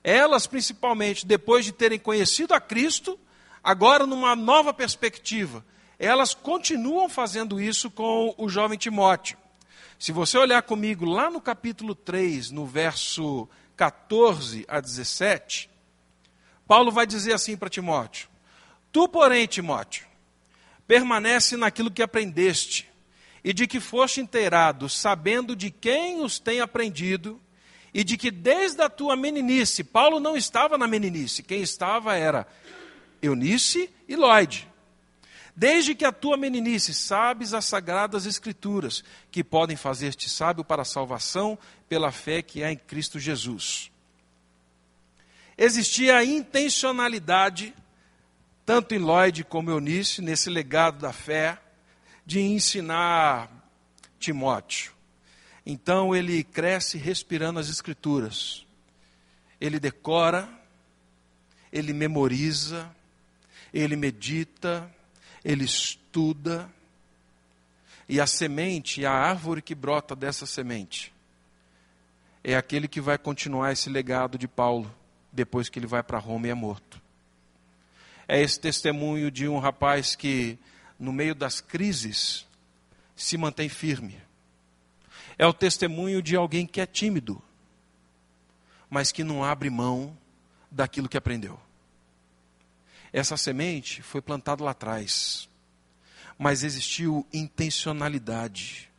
Elas, 0.04 0.46
principalmente, 0.46 1.26
depois 1.26 1.66
de 1.66 1.72
terem 1.72 1.98
conhecido 1.98 2.54
a 2.54 2.60
Cristo, 2.60 3.20
agora 3.64 4.06
numa 4.06 4.36
nova 4.36 4.74
perspectiva, 4.74 5.66
elas 5.98 6.34
continuam 6.34 7.08
fazendo 7.10 7.60
isso 7.60 7.90
com 7.90 8.36
o 8.38 8.50
jovem 8.50 8.78
Timóteo. 8.78 9.38
Se 9.98 10.12
você 10.12 10.38
olhar 10.38 10.62
comigo 10.62 11.06
lá 11.06 11.30
no 11.32 11.40
capítulo 11.40 11.96
3, 11.96 12.52
no 12.52 12.66
verso 12.66 13.48
14 13.78 14.66
a 14.68 14.80
17, 14.80 15.70
Paulo 16.68 16.92
vai 16.92 17.08
dizer 17.08 17.34
assim 17.34 17.56
para 17.56 17.70
Timóteo: 17.70 18.28
Tu, 18.92 19.08
porém, 19.08 19.48
Timóteo, 19.48 20.06
permanece 20.86 21.56
naquilo 21.56 21.90
que 21.90 22.04
aprendeste 22.04 22.90
e 23.46 23.54
de 23.54 23.68
que 23.68 23.80
foste 23.80 24.20
inteirado, 24.20 24.90
sabendo 24.90 25.56
de 25.56 25.70
quem 25.70 26.20
os 26.24 26.40
tem 26.40 26.62
aprendido 26.62 27.40
e 27.94 28.04
de 28.04 28.18
que 28.18 28.32
desde 28.32 28.82
a 28.82 28.90
tua 28.90 29.16
meninice, 29.16 29.84
Paulo 29.84 30.20
não 30.20 30.36
estava 30.36 30.80
na 30.80 30.88
meninice, 30.88 31.44
quem 31.44 31.62
estava 31.62 32.16
era 32.16 32.48
Eunice 33.22 33.88
e 34.08 34.16
Lloyd. 34.16 34.68
Desde 35.56 35.94
que 35.94 36.04
a 36.04 36.12
tua 36.12 36.36
meninice 36.36 36.92
sabes 36.92 37.54
as 37.54 37.66
sagradas 37.66 38.26
escrituras, 38.26 39.04
que 39.30 39.44
podem 39.44 39.78
fazer-te 39.78 40.28
sábio 40.28 40.66
para 40.66 40.82
a 40.82 40.86
salvação 40.86 41.56
pela 41.88 42.12
fé 42.12 42.42
que 42.42 42.64
há 42.64 42.72
em 42.72 42.78
Cristo 42.78 43.20
Jesus. 43.20 43.92
Existia 45.56 46.18
a 46.18 46.26
intencionalidade, 46.26 47.76
tanto 48.66 48.96
em 48.96 48.98
Lloyd 48.98 49.44
como 49.44 49.70
Eunice, 49.70 50.20
nesse 50.20 50.50
legado 50.50 50.98
da 50.98 51.14
fé, 51.14 51.60
de 52.26 52.40
ensinar 52.42 53.50
Timóteo. 54.20 54.92
Então 55.66 56.16
ele 56.16 56.44
cresce 56.44 56.98
respirando 56.98 57.60
as 57.60 57.70
escrituras. 57.70 58.66
Ele 59.60 59.80
decora, 59.80 60.50
ele 61.72 61.94
memoriza, 61.94 62.90
ele 63.74 63.96
medita, 63.96 64.90
ele 65.44 65.64
estuda, 65.64 66.72
e 68.08 68.20
a 68.22 68.28
semente, 68.28 69.06
a 69.06 69.12
árvore 69.12 69.62
que 69.62 69.74
brota 69.74 70.16
dessa 70.16 70.46
semente, 70.46 71.14
é 72.44 72.56
aquele 72.56 72.88
que 72.88 73.02
vai 73.02 73.18
continuar 73.18 73.72
esse 73.72 73.90
legado 73.90 74.38
de 74.38 74.48
Paulo 74.48 74.94
depois 75.32 75.68
que 75.68 75.80
ele 75.80 75.88
vai 75.88 76.04
para 76.04 76.20
Roma 76.20 76.48
e 76.48 76.52
é 76.52 76.54
morto. 76.54 77.02
É 78.28 78.42
esse 78.42 78.60
testemunho 78.60 79.30
de 79.30 79.48
um 79.48 79.60
rapaz 79.60 80.16
que, 80.16 80.58
no 81.00 81.12
meio 81.12 81.36
das 81.36 81.62
crises, 81.62 82.46
se 83.16 83.38
mantém 83.38 83.70
firme. 83.70 84.18
É 85.38 85.46
o 85.46 85.54
testemunho 85.54 86.22
de 86.22 86.36
alguém 86.36 86.66
que 86.66 86.80
é 86.80 86.86
tímido, 86.86 87.42
mas 88.90 89.12
que 89.12 89.24
não 89.24 89.44
abre 89.44 89.70
mão 89.70 90.18
daquilo 90.72 91.10
que 91.10 91.18
aprendeu. 91.18 91.60
Essa 93.12 93.38
semente 93.38 94.02
foi 94.02 94.22
plantada 94.22 94.64
lá 94.64 94.72
atrás, 94.72 95.50
mas 96.38 96.64
existiu 96.64 97.26
intencionalidade. 97.34 98.90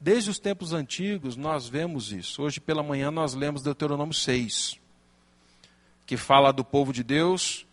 Desde 0.00 0.30
os 0.30 0.38
tempos 0.38 0.72
antigos 0.72 1.36
nós 1.36 1.68
vemos 1.68 2.12
isso. 2.12 2.42
Hoje 2.42 2.60
pela 2.60 2.82
manhã 2.82 3.10
nós 3.10 3.34
lemos 3.34 3.62
Deuteronômio 3.62 4.14
6, 4.14 4.78
que 6.04 6.16
fala 6.16 6.52
do 6.52 6.64
povo 6.64 6.92
de 6.92 7.02
Deus 7.02 7.66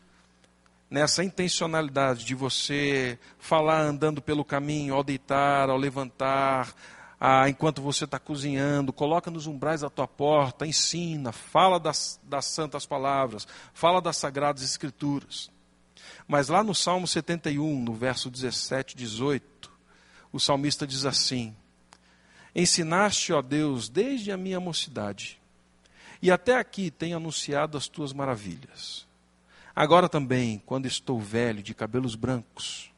nessa 0.90 1.24
intencionalidade 1.24 2.26
de 2.26 2.36
você 2.36 3.18
falar 3.40 3.82
andando 3.82 4.22
pelo 4.22 4.46
caminho, 4.46 4.94
ao 4.94 5.04
deitar, 5.04 5.70
ao 5.70 5.78
levantar, 5.78 6.74
ah, 7.26 7.48
enquanto 7.48 7.82
você 7.82 8.04
está 8.04 8.20
cozinhando, 8.20 8.92
coloca 8.92 9.32
nos 9.32 9.48
umbrais 9.48 9.82
da 9.82 9.90
tua 9.90 10.08
porta, 10.08 10.68
ensina, 10.68 11.32
fala 11.32 11.80
das, 11.80 12.20
das 12.24 12.46
santas 12.46 12.86
palavras, 12.86 13.48
fala 13.74 14.02
das 14.02 14.18
sagradas 14.18 14.62
escrituras. 14.62 15.50
Mas 16.28 16.50
lá 16.50 16.64
no 16.64 16.76
Salmo 16.76 17.08
71, 17.08 17.82
no 17.82 17.94
verso 17.94 18.30
17 18.30 18.94
e 18.94 18.98
18, 18.98 19.72
o 20.34 20.40
salmista 20.40 20.86
diz 20.86 21.06
assim: 21.06 21.56
Ensinaste, 22.54 23.32
ó 23.32 23.42
Deus, 23.42 23.88
desde 23.88 24.32
a 24.32 24.36
minha 24.36 24.60
mocidade, 24.60 25.40
e 26.22 26.30
até 26.30 26.58
aqui 26.58 26.92
tenho 26.92 27.18
anunciado 27.18 27.78
as 27.78 27.88
tuas 27.88 28.12
maravilhas. 28.12 29.08
Agora 29.76 30.08
também, 30.08 30.62
quando 30.66 30.86
estou 30.86 31.20
velho, 31.20 31.64
de 31.64 31.74
cabelos 31.74 32.16
brancos, 32.16 32.92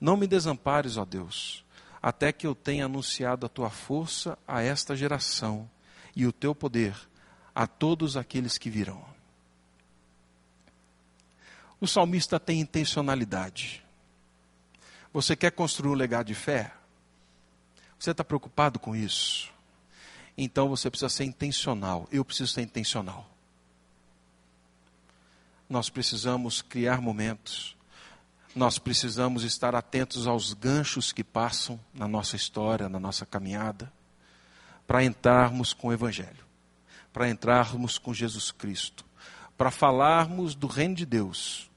não 0.00 0.16
me 0.16 0.26
desampares, 0.26 0.96
ó 0.96 1.04
Deus 1.04 1.66
até 2.06 2.30
que 2.30 2.46
eu 2.46 2.54
tenha 2.54 2.84
anunciado 2.84 3.46
a 3.46 3.48
tua 3.48 3.68
força 3.68 4.38
a 4.46 4.62
esta 4.62 4.94
geração 4.94 5.68
e 6.14 6.24
o 6.24 6.32
teu 6.32 6.54
poder 6.54 6.96
a 7.52 7.66
todos 7.66 8.16
aqueles 8.16 8.56
que 8.56 8.70
virão. 8.70 9.04
O 11.80 11.86
salmista 11.88 12.38
tem 12.38 12.60
intencionalidade. 12.60 13.84
Você 15.12 15.34
quer 15.34 15.50
construir 15.50 15.90
um 15.90 15.94
legado 15.94 16.28
de 16.28 16.34
fé? 16.36 16.72
Você 17.98 18.12
está 18.12 18.22
preocupado 18.22 18.78
com 18.78 18.94
isso? 18.94 19.52
Então 20.38 20.68
você 20.68 20.88
precisa 20.88 21.08
ser 21.08 21.24
intencional. 21.24 22.06
Eu 22.12 22.24
preciso 22.24 22.52
ser 22.52 22.62
intencional. 22.62 23.28
Nós 25.68 25.90
precisamos 25.90 26.62
criar 26.62 27.00
momentos 27.00 27.76
nós 28.56 28.78
precisamos 28.78 29.44
estar 29.44 29.74
atentos 29.74 30.26
aos 30.26 30.54
ganchos 30.54 31.12
que 31.12 31.22
passam 31.22 31.78
na 31.92 32.08
nossa 32.08 32.36
história, 32.36 32.88
na 32.88 32.98
nossa 32.98 33.26
caminhada, 33.26 33.92
para 34.86 35.04
entrarmos 35.04 35.74
com 35.74 35.88
o 35.88 35.92
Evangelho, 35.92 36.42
para 37.12 37.28
entrarmos 37.28 37.98
com 37.98 38.14
Jesus 38.14 38.50
Cristo, 38.50 39.04
para 39.58 39.70
falarmos 39.70 40.54
do 40.54 40.66
reino 40.66 40.94
de 40.94 41.04
Deus 41.04 41.70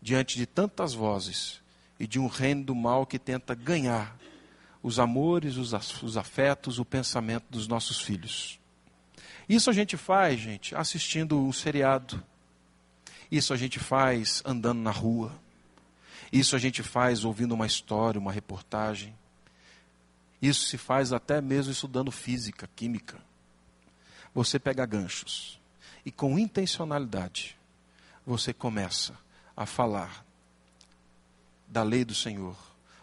diante 0.00 0.36
de 0.36 0.46
tantas 0.46 0.94
vozes 0.94 1.60
e 1.98 2.06
de 2.06 2.20
um 2.20 2.28
reino 2.28 2.62
do 2.62 2.76
mal 2.76 3.04
que 3.04 3.18
tenta 3.18 3.52
ganhar 3.52 4.16
os 4.84 5.00
amores, 5.00 5.56
os 5.56 6.16
afetos, 6.16 6.78
o 6.78 6.84
pensamento 6.84 7.46
dos 7.50 7.66
nossos 7.66 8.00
filhos. 8.00 8.60
Isso 9.48 9.68
a 9.68 9.72
gente 9.72 9.96
faz, 9.96 10.38
gente, 10.38 10.76
assistindo 10.76 11.40
um 11.40 11.52
seriado. 11.52 12.22
Isso 13.32 13.54
a 13.54 13.56
gente 13.56 13.78
faz 13.78 14.42
andando 14.44 14.82
na 14.82 14.90
rua. 14.90 15.32
Isso 16.30 16.54
a 16.54 16.58
gente 16.58 16.82
faz 16.82 17.24
ouvindo 17.24 17.52
uma 17.52 17.64
história, 17.64 18.20
uma 18.20 18.30
reportagem. 18.30 19.16
Isso 20.42 20.66
se 20.66 20.76
faz 20.76 21.14
até 21.14 21.40
mesmo 21.40 21.72
estudando 21.72 22.12
física, 22.12 22.68
química. 22.76 23.18
Você 24.34 24.58
pega 24.58 24.84
ganchos 24.84 25.58
e 26.04 26.12
com 26.12 26.38
intencionalidade 26.38 27.56
você 28.26 28.52
começa 28.52 29.18
a 29.56 29.64
falar 29.64 30.26
da 31.66 31.82
lei 31.82 32.04
do 32.04 32.14
Senhor, 32.14 32.54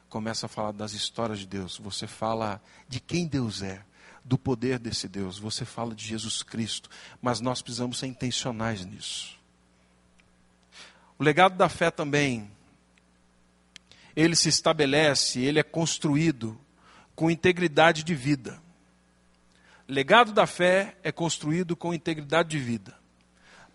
começa 0.10 0.46
a 0.46 0.50
falar 0.50 0.74
das 0.74 0.94
histórias 0.94 1.40
de 1.40 1.48
Deus, 1.48 1.80
você 1.80 2.06
fala 2.06 2.62
de 2.88 3.00
quem 3.00 3.26
Deus 3.26 3.64
é, 3.64 3.84
do 4.24 4.38
poder 4.38 4.78
desse 4.78 5.08
Deus, 5.08 5.40
você 5.40 5.66
fala 5.66 5.96
de 5.96 6.06
Jesus 6.06 6.44
Cristo, 6.44 6.88
mas 7.20 7.42
nós 7.42 7.64
precisamos 7.64 7.98
ser 7.98 8.06
intencionais 8.06 8.86
nisso. 8.86 9.39
O 11.20 11.24
legado 11.24 11.58
da 11.58 11.68
fé 11.68 11.92
também 11.92 12.50
ele 14.16 14.36
se 14.36 14.48
estabelece, 14.50 15.42
ele 15.42 15.60
é 15.60 15.64
construído 15.64 16.60
com 17.14 17.30
integridade 17.30 18.04
de 18.04 18.16
vida. 18.16 18.62
Legado 19.88 20.32
da 20.32 20.48
fé 20.48 20.96
é 21.04 21.12
construído 21.12 21.76
com 21.76 21.94
integridade 21.94 22.50
de 22.50 22.58
vida. 22.58 22.98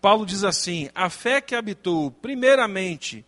Paulo 0.01 0.25
diz 0.25 0.43
assim: 0.43 0.89
a 0.95 1.09
fé 1.09 1.39
que 1.39 1.55
habitou 1.55 2.09
primeiramente 2.09 3.23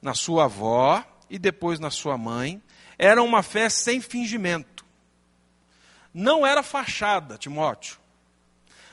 na 0.00 0.14
sua 0.14 0.44
avó 0.44 1.04
e 1.28 1.38
depois 1.38 1.78
na 1.78 1.90
sua 1.90 2.16
mãe 2.16 2.62
era 2.98 3.22
uma 3.22 3.42
fé 3.42 3.68
sem 3.68 4.00
fingimento. 4.00 4.84
Não 6.12 6.46
era 6.46 6.62
fachada, 6.62 7.36
Timóteo. 7.36 7.98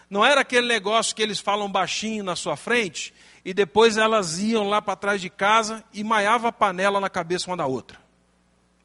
Não 0.09 0.25
era 0.25 0.41
aquele 0.41 0.67
negócio 0.67 1.15
que 1.15 1.21
eles 1.21 1.39
falam 1.39 1.71
baixinho 1.71 2.23
na 2.23 2.35
sua 2.35 2.57
frente 2.57 3.13
e 3.49 3.53
depois 3.53 3.97
elas 3.97 4.37
iam 4.37 4.69
lá 4.69 4.79
para 4.79 4.95
trás 4.95 5.19
de 5.19 5.27
casa 5.27 5.83
e 5.91 6.03
maiava 6.03 6.49
a 6.49 6.51
panela 6.51 6.99
na 6.99 7.09
cabeça 7.09 7.49
uma 7.49 7.57
da 7.57 7.65
outra. 7.65 7.99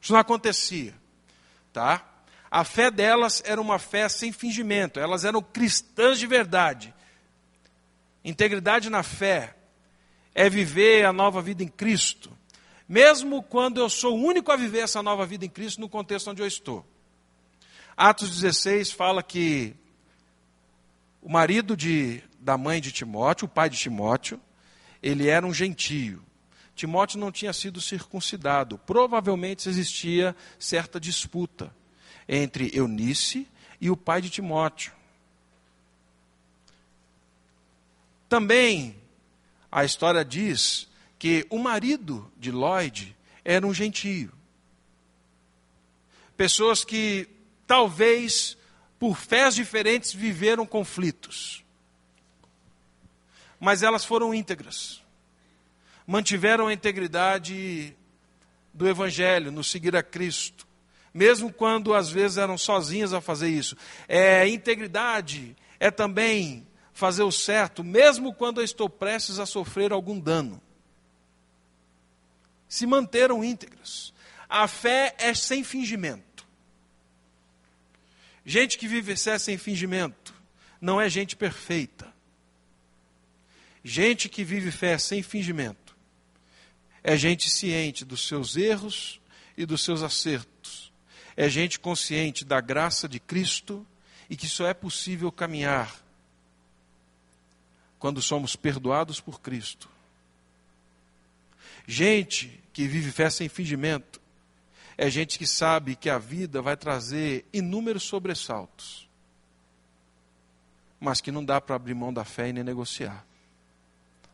Isso 0.01 0.11
não 0.11 0.19
acontecia, 0.19 0.95
tá? 1.71 2.03
A 2.51 2.65
fé 2.65 2.91
delas 2.91 3.43
era 3.45 3.61
uma 3.61 3.79
fé 3.79 4.09
sem 4.09 4.33
fingimento, 4.33 4.99
elas 4.99 5.23
eram 5.23 5.43
cristãs 5.43 6.19
de 6.19 6.27
verdade. 6.27 6.95
Integridade 8.25 8.89
na 8.89 9.03
fé 9.03 9.55
é 10.35 10.49
viver 10.49 11.05
a 11.05 11.13
nova 11.13 11.43
vida 11.43 11.63
em 11.63 11.69
Cristo, 11.69 12.33
mesmo 12.89 13.43
quando 13.43 13.83
eu 13.83 13.91
sou 13.91 14.17
o 14.17 14.25
único 14.25 14.51
a 14.51 14.57
viver 14.57 14.79
essa 14.79 15.03
nova 15.03 15.27
vida 15.27 15.45
em 15.45 15.51
Cristo 15.51 15.79
no 15.79 15.91
contexto 15.91 16.31
onde 16.31 16.41
eu 16.41 16.47
estou. 16.47 16.87
Atos 17.95 18.31
16 18.31 18.93
fala 18.93 19.23
que 19.23 19.77
o 21.21 21.31
marido 21.31 21.77
de, 21.77 22.23
da 22.41 22.57
mãe 22.57 22.81
de 22.81 22.91
Timóteo, 22.91 23.45
o 23.45 23.49
pai 23.51 23.69
de 23.69 23.77
Timóteo, 23.77 24.41
ele 25.05 25.29
era 25.29 25.47
um 25.47 25.53
gentio. 25.53 26.25
Timóteo 26.75 27.21
não 27.21 27.31
tinha 27.31 27.53
sido 27.53 27.79
circuncidado. 27.79 28.79
Provavelmente 28.79 29.69
existia 29.69 30.35
certa 30.59 30.99
disputa 30.99 31.73
entre 32.27 32.71
Eunice 32.73 33.47
e 33.79 33.91
o 33.91 33.97
pai 33.99 34.23
de 34.23 34.31
Timóteo. 34.31 34.95
Também 38.31 38.97
a 39.71 39.85
história 39.85 40.25
diz 40.25 40.89
que 41.19 41.47
o 41.51 41.59
marido 41.59 42.33
de 42.39 42.51
Lloyd 42.51 43.15
era 43.45 43.67
um 43.67 43.75
gentio. 43.75 44.33
Pessoas 46.35 46.83
que 46.83 47.29
talvez 47.67 48.57
por 48.99 49.19
fés 49.19 49.55
diferentes 49.55 50.15
viveram 50.15 50.65
conflitos. 50.65 51.64
Mas 53.65 53.83
elas 53.83 54.05
foram 54.05 54.35
íntegras. 54.35 55.03
Mantiveram 56.07 56.67
a 56.67 56.73
integridade 56.75 57.97
do 58.75 58.87
evangelho, 58.87 59.51
no 59.51 59.65
seguir 59.65 59.97
a 59.97 60.03
Cristo, 60.03 60.67
mesmo 61.15 61.51
quando 61.51 61.95
às 61.95 62.11
vezes 62.11 62.37
eram 62.37 62.59
sozinhas 62.59 63.15
a 63.15 63.23
fazer 63.23 63.49
isso. 63.49 63.75
É 64.07 64.47
integridade 64.47 65.57
é 65.81 65.91
também 65.91 66.67
fazer 66.93 67.23
o 67.23 67.33
certo, 67.33 67.83
mesmo 67.83 68.35
quando 68.35 68.61
eu 68.61 68.65
estou 68.65 68.91
prestes 68.91 69.39
a 69.39 69.47
sofrer 69.47 69.93
algum 69.93 70.21
dano. 70.21 70.61
Se 72.69 72.85
manteram 72.85 73.43
íntegras. 73.43 74.13
A 74.47 74.69
fé 74.69 75.15
é 75.19 75.33
sem 75.33 75.65
fingimento. 75.65 76.47
Gente 78.45 78.77
que 78.77 78.87
vive 78.87 79.17
sem 79.17 79.57
fingimento 79.57 80.35
não 80.83 81.01
é 81.01 81.09
gente 81.09 81.35
perfeita. 81.35 82.14
Gente 83.85 84.31
que 84.31 84.43
vive 84.43 84.71
fé 84.71 84.97
sem 84.97 85.23
fingimento 85.23 85.95
é 87.03 87.19
gente 87.19 87.51
ciente 87.51 88.03
dos 88.03 88.27
seus 88.27 88.57
erros 88.57 89.21
e 89.59 89.67
dos 89.67 89.85
seus 89.85 90.03
acertos. 90.03 90.91
É 91.37 91.51
gente 91.51 91.79
consciente 91.79 92.47
da 92.47 92.63
graça 92.63 93.07
de 93.07 93.21
Cristo 93.21 93.87
e 94.31 94.37
que 94.37 94.49
só 94.49 94.67
é 94.67 94.73
possível 94.73 95.31
caminhar 95.31 96.03
quando 97.99 98.23
somos 98.23 98.57
perdoados 98.57 99.21
por 99.21 99.39
Cristo. 99.43 99.87
Gente 101.87 102.59
que 102.73 102.89
vive 102.89 103.13
fé 103.13 103.29
sem 103.29 103.51
fingimento 103.51 104.19
é 104.97 105.11
gente 105.11 105.39
que 105.39 105.47
sabe 105.47 105.95
que 105.95 106.09
a 106.09 106.17
vida 106.17 106.63
vai 106.63 106.77
trazer 106.77 107.45
inúmeros 107.53 108.05
sobressaltos, 108.05 109.07
mas 110.99 111.21
que 111.21 111.31
não 111.31 111.45
dá 111.45 111.61
para 111.61 111.77
abrir 111.77 111.93
mão 111.93 112.15
da 112.15 112.25
fé 112.25 112.49
e 112.49 112.53
nem 112.55 112.65
negociar. 112.65 113.27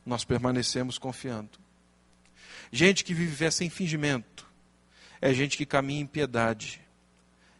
Nós 0.04 0.24
permanecemos 0.24 0.98
confiando. 0.98 1.58
Gente 2.72 3.04
que 3.04 3.14
vive 3.14 3.50
sem 3.50 3.68
fingimento 3.68 4.46
é 5.20 5.34
gente 5.34 5.56
que 5.56 5.66
caminha 5.66 6.00
em 6.00 6.06
piedade, 6.06 6.80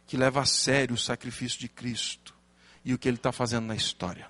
que 0.07 0.17
leva 0.17 0.41
a 0.41 0.45
sério 0.45 0.95
o 0.95 0.97
sacrifício 0.97 1.59
de 1.59 1.67
Cristo 1.67 2.35
e 2.83 2.93
o 2.93 2.97
que 2.97 3.07
Ele 3.07 3.17
está 3.17 3.31
fazendo 3.31 3.67
na 3.67 3.75
história. 3.75 4.29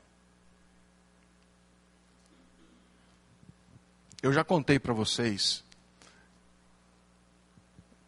Eu 4.21 4.31
já 4.31 4.43
contei 4.43 4.77
para 4.77 4.93
vocês 4.93 5.63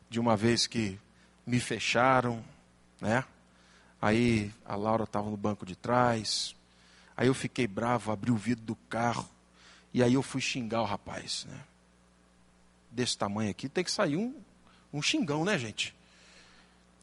de 0.10 0.20
uma 0.20 0.38
vez 0.38 0.68
que 0.68 1.00
me 1.46 1.60
fecharam, 1.60 2.44
né? 3.02 3.26
Aí 4.00 4.54
a 4.64 4.76
Laura 4.76 5.06
estava 5.06 5.30
no 5.30 5.38
banco 5.38 5.66
de 5.66 5.76
trás. 5.76 6.56
Aí 7.16 7.28
eu 7.28 7.34
fiquei 7.34 7.66
bravo, 7.66 8.12
abri 8.12 8.30
o 8.30 8.36
vidro 8.36 8.64
do 8.64 8.76
carro. 8.76 9.28
E 9.94 10.02
aí 10.02 10.16
eu 10.16 10.24
fui 10.24 10.42
xingar 10.42 10.82
o 10.82 10.86
rapaz, 10.86 11.46
né? 11.50 11.60
Desse 12.90 13.18
tamanho 13.18 13.52
aqui, 13.52 13.70
tem 13.70 13.84
que 13.84 13.92
sair 13.92 14.18
um, 14.18 14.36
um 14.92 15.02
xingão, 15.02 15.46
né, 15.46 15.58
gente? 15.58 15.96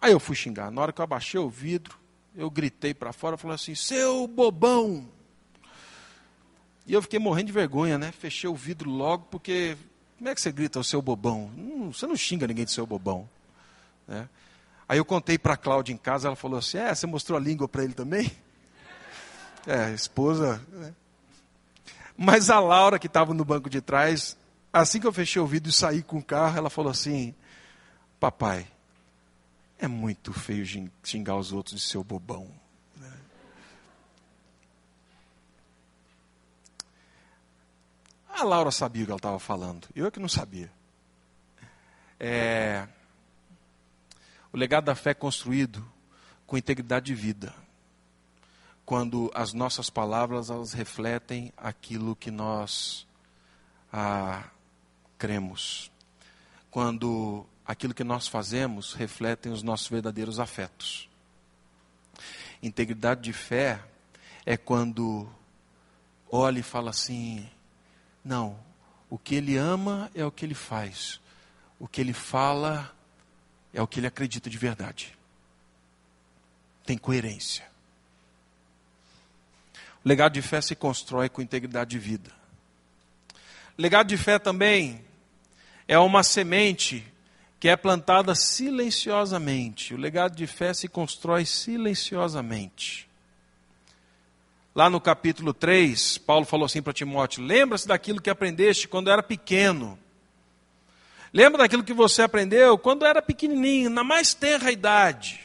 Aí 0.00 0.12
eu 0.12 0.20
fui 0.20 0.34
xingar. 0.34 0.70
Na 0.70 0.82
hora 0.82 0.92
que 0.92 1.00
eu 1.00 1.04
abaixei 1.04 1.38
o 1.38 1.48
vidro, 1.48 1.98
eu 2.34 2.50
gritei 2.50 2.94
para 2.94 3.12
fora, 3.12 3.36
falei 3.36 3.54
assim: 3.54 3.74
"Seu 3.74 4.26
bobão!" 4.26 5.08
E 6.86 6.92
eu 6.92 7.02
fiquei 7.02 7.18
morrendo 7.18 7.46
de 7.46 7.52
vergonha, 7.52 7.98
né? 7.98 8.10
Fechei 8.10 8.48
o 8.48 8.54
vidro 8.54 8.90
logo, 8.90 9.26
porque 9.30 9.76
como 10.18 10.28
é 10.28 10.34
que 10.34 10.40
você 10.40 10.50
grita 10.50 10.80
o 10.80 10.84
seu 10.84 11.00
bobão? 11.00 11.50
Hum, 11.56 11.92
você 11.92 12.06
não 12.06 12.16
xinga 12.16 12.46
ninguém 12.46 12.64
de 12.64 12.72
seu 12.72 12.86
bobão. 12.86 13.28
Né? 14.06 14.28
Aí 14.88 14.98
eu 14.98 15.04
contei 15.04 15.38
para 15.38 15.54
a 15.54 15.56
Cláudia 15.56 15.92
em 15.92 15.96
casa, 15.96 16.28
ela 16.28 16.36
falou 16.36 16.58
assim: 16.58 16.78
É, 16.78 16.94
você 16.94 17.06
mostrou 17.06 17.38
a 17.38 17.40
língua 17.40 17.68
para 17.68 17.84
ele 17.84 17.94
também? 17.94 18.30
É, 19.66 19.92
esposa. 19.92 20.58
Né? 20.72 20.94
Mas 22.22 22.50
a 22.50 22.60
Laura, 22.60 22.98
que 22.98 23.06
estava 23.06 23.32
no 23.32 23.46
banco 23.46 23.70
de 23.70 23.80
trás, 23.80 24.36
assim 24.70 25.00
que 25.00 25.06
eu 25.06 25.12
fechei 25.12 25.40
o 25.40 25.46
vidro 25.46 25.70
e 25.70 25.72
saí 25.72 26.02
com 26.02 26.18
o 26.18 26.22
carro, 26.22 26.58
ela 26.58 26.68
falou 26.68 26.90
assim: 26.90 27.34
Papai, 28.20 28.68
é 29.78 29.88
muito 29.88 30.30
feio 30.30 30.62
xingar 31.02 31.36
os 31.36 31.50
outros 31.50 31.80
de 31.80 31.80
seu 31.80 32.04
bobão. 32.04 32.46
A 38.28 38.44
Laura 38.44 38.70
sabia 38.70 39.04
o 39.04 39.06
que 39.06 39.12
ela 39.12 39.18
estava 39.18 39.38
falando, 39.38 39.88
eu 39.96 40.06
é 40.06 40.10
que 40.10 40.20
não 40.20 40.28
sabia. 40.28 40.70
É... 42.18 42.86
O 44.52 44.58
legado 44.58 44.84
da 44.84 44.94
fé 44.94 45.12
é 45.12 45.14
construído 45.14 45.90
com 46.46 46.58
integridade 46.58 47.06
de 47.06 47.14
vida. 47.14 47.54
Quando 48.90 49.30
as 49.36 49.52
nossas 49.52 49.88
palavras 49.88 50.50
elas 50.50 50.72
refletem 50.72 51.52
aquilo 51.56 52.16
que 52.16 52.28
nós 52.28 53.06
ah, 53.92 54.48
cremos. 55.16 55.92
Quando 56.72 57.46
aquilo 57.64 57.94
que 57.94 58.02
nós 58.02 58.26
fazemos 58.26 58.92
refletem 58.94 59.52
os 59.52 59.62
nossos 59.62 59.86
verdadeiros 59.86 60.40
afetos. 60.40 61.08
Integridade 62.60 63.20
de 63.20 63.32
fé 63.32 63.80
é 64.44 64.56
quando 64.56 65.30
olha 66.28 66.58
e 66.58 66.64
fala 66.64 66.90
assim: 66.90 67.48
não. 68.24 68.58
O 69.08 69.16
que 69.16 69.36
ele 69.36 69.56
ama 69.56 70.10
é 70.16 70.26
o 70.26 70.32
que 70.32 70.44
ele 70.44 70.52
faz. 70.52 71.20
O 71.78 71.86
que 71.86 72.00
ele 72.00 72.12
fala 72.12 72.92
é 73.72 73.80
o 73.80 73.86
que 73.86 74.00
ele 74.00 74.08
acredita 74.08 74.50
de 74.50 74.58
verdade. 74.58 75.16
Tem 76.84 76.98
coerência. 76.98 77.69
Legado 80.04 80.32
de 80.32 80.42
fé 80.42 80.60
se 80.60 80.74
constrói 80.74 81.28
com 81.28 81.42
integridade 81.42 81.90
de 81.90 81.98
vida. 81.98 82.30
Legado 83.76 84.08
de 84.08 84.16
fé 84.16 84.38
também 84.38 85.04
é 85.86 85.98
uma 85.98 86.22
semente 86.22 87.04
que 87.58 87.68
é 87.68 87.76
plantada 87.76 88.34
silenciosamente. 88.34 89.92
O 89.92 89.98
legado 89.98 90.34
de 90.34 90.46
fé 90.46 90.72
se 90.72 90.88
constrói 90.88 91.44
silenciosamente. 91.44 93.08
Lá 94.74 94.88
no 94.88 95.00
capítulo 95.00 95.52
3, 95.52 96.16
Paulo 96.18 96.46
falou 96.46 96.64
assim 96.64 96.80
para 96.80 96.92
Timóteo: 96.92 97.44
Lembra-se 97.44 97.86
daquilo 97.86 98.22
que 98.22 98.30
aprendeste 98.30 98.88
quando 98.88 99.10
era 99.10 99.22
pequeno. 99.22 99.98
Lembra 101.32 101.58
daquilo 101.58 101.84
que 101.84 101.92
você 101.92 102.22
aprendeu 102.22 102.78
quando 102.78 103.04
era 103.04 103.20
pequenininho, 103.20 103.90
na 103.90 104.02
mais 104.02 104.32
tenra 104.32 104.72
idade. 104.72 105.40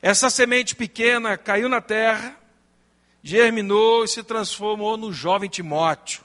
Essa 0.00 0.30
semente 0.30 0.74
pequena 0.74 1.36
caiu 1.36 1.68
na 1.68 1.80
terra, 1.80 2.36
germinou 3.24 4.04
e 4.04 4.08
se 4.08 4.22
transformou 4.22 4.96
no 4.96 5.12
jovem 5.12 5.50
Timóteo. 5.50 6.22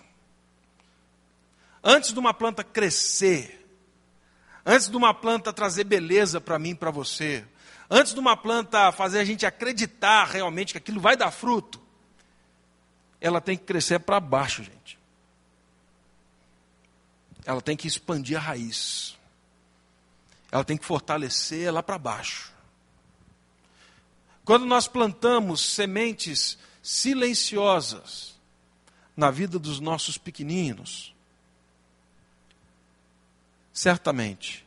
Antes 1.83 2.13
de 2.13 2.19
uma 2.19 2.35
planta 2.35 2.63
crescer, 2.63 3.67
antes 4.63 4.87
de 4.87 4.95
uma 4.95 5.15
planta 5.15 5.51
trazer 5.51 5.85
beleza 5.85 6.39
para 6.39 6.59
mim 6.59 6.71
e 6.71 6.75
para 6.75 6.91
você, 6.91 7.43
Antes 7.89 8.13
de 8.13 8.19
uma 8.19 8.37
planta 8.37 8.91
fazer 8.91 9.19
a 9.19 9.25
gente 9.25 9.45
acreditar 9.45 10.25
realmente 10.25 10.73
que 10.73 10.77
aquilo 10.77 11.01
vai 11.01 11.17
dar 11.17 11.31
fruto, 11.31 11.81
ela 13.19 13.41
tem 13.41 13.57
que 13.57 13.63
crescer 13.63 13.99
para 13.99 14.19
baixo, 14.19 14.63
gente. 14.63 14.99
Ela 17.43 17.61
tem 17.61 17.75
que 17.75 17.87
expandir 17.87 18.37
a 18.37 18.39
raiz. 18.39 19.17
Ela 20.51 20.63
tem 20.63 20.77
que 20.77 20.85
fortalecer 20.85 21.73
lá 21.73 21.81
para 21.81 21.97
baixo. 21.97 22.53
Quando 24.45 24.65
nós 24.65 24.87
plantamos 24.87 25.61
sementes 25.61 26.59
silenciosas 26.91 28.39
na 29.15 29.29
vida 29.29 29.59
dos 29.59 29.79
nossos 29.79 30.17
pequeninos, 30.17 31.13
certamente, 33.71 34.65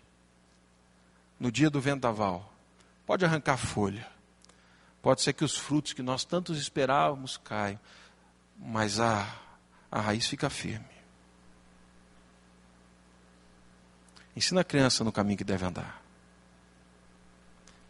no 1.40 1.50
dia 1.50 1.68
do 1.68 1.80
vendaval, 1.80 2.52
Pode 3.04 3.24
arrancar 3.24 3.56
folha. 3.56 4.08
Pode 5.02 5.20
ser 5.20 5.32
que 5.32 5.44
os 5.44 5.56
frutos 5.56 5.92
que 5.92 6.02
nós 6.02 6.24
tantos 6.24 6.58
esperávamos 6.58 7.36
caiam, 7.36 7.78
mas 8.56 9.00
a, 9.00 9.38
a 9.90 10.00
raiz 10.00 10.26
fica 10.26 10.48
firme. 10.48 10.86
Ensina 14.34 14.60
a 14.60 14.64
criança 14.64 15.04
no 15.04 15.12
caminho 15.12 15.36
que 15.36 15.44
deve 15.44 15.66
andar. 15.66 16.00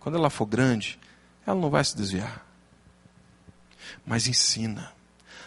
Quando 0.01 0.17
ela 0.17 0.31
for 0.31 0.47
grande, 0.47 0.99
ela 1.47 1.61
não 1.61 1.71
vai 1.71 1.85
se 1.85 1.97
desviar. 1.97 2.45
Mas 4.05 4.27
ensina. 4.27 4.93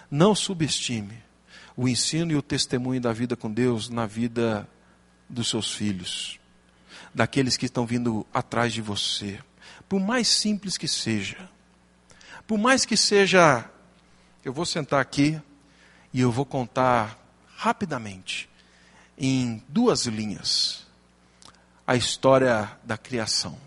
Não 0.10 0.36
subestime 0.36 1.24
o 1.76 1.88
ensino 1.88 2.32
e 2.32 2.36
o 2.36 2.42
testemunho 2.42 3.02
da 3.02 3.12
vida 3.12 3.36
com 3.36 3.52
Deus 3.52 3.90
na 3.90 4.06
vida 4.06 4.68
dos 5.28 5.50
seus 5.50 5.74
filhos, 5.74 6.40
daqueles 7.14 7.58
que 7.58 7.66
estão 7.66 7.86
vindo 7.86 8.26
atrás 8.34 8.72
de 8.72 8.82
você 8.82 9.40
por 9.88 10.00
mais 10.00 10.28
simples 10.28 10.78
que 10.78 10.88
seja, 10.88 11.50
por 12.48 12.58
mais 12.58 12.86
que 12.86 12.98
seja, 12.98 13.70
eu 14.44 14.54
vou 14.54 14.66
sentar 14.66 15.02
aqui 15.02 15.42
E 16.14 16.22
eu 16.22 16.32
vou 16.32 16.46
contar 16.46 17.20
rapidamente, 17.58 18.50
em 19.18 19.62
duas 19.68 20.06
linhas, 20.06 20.88
a 21.86 21.98
história 21.98 22.72
da 22.84 22.98
criação. 22.98 23.58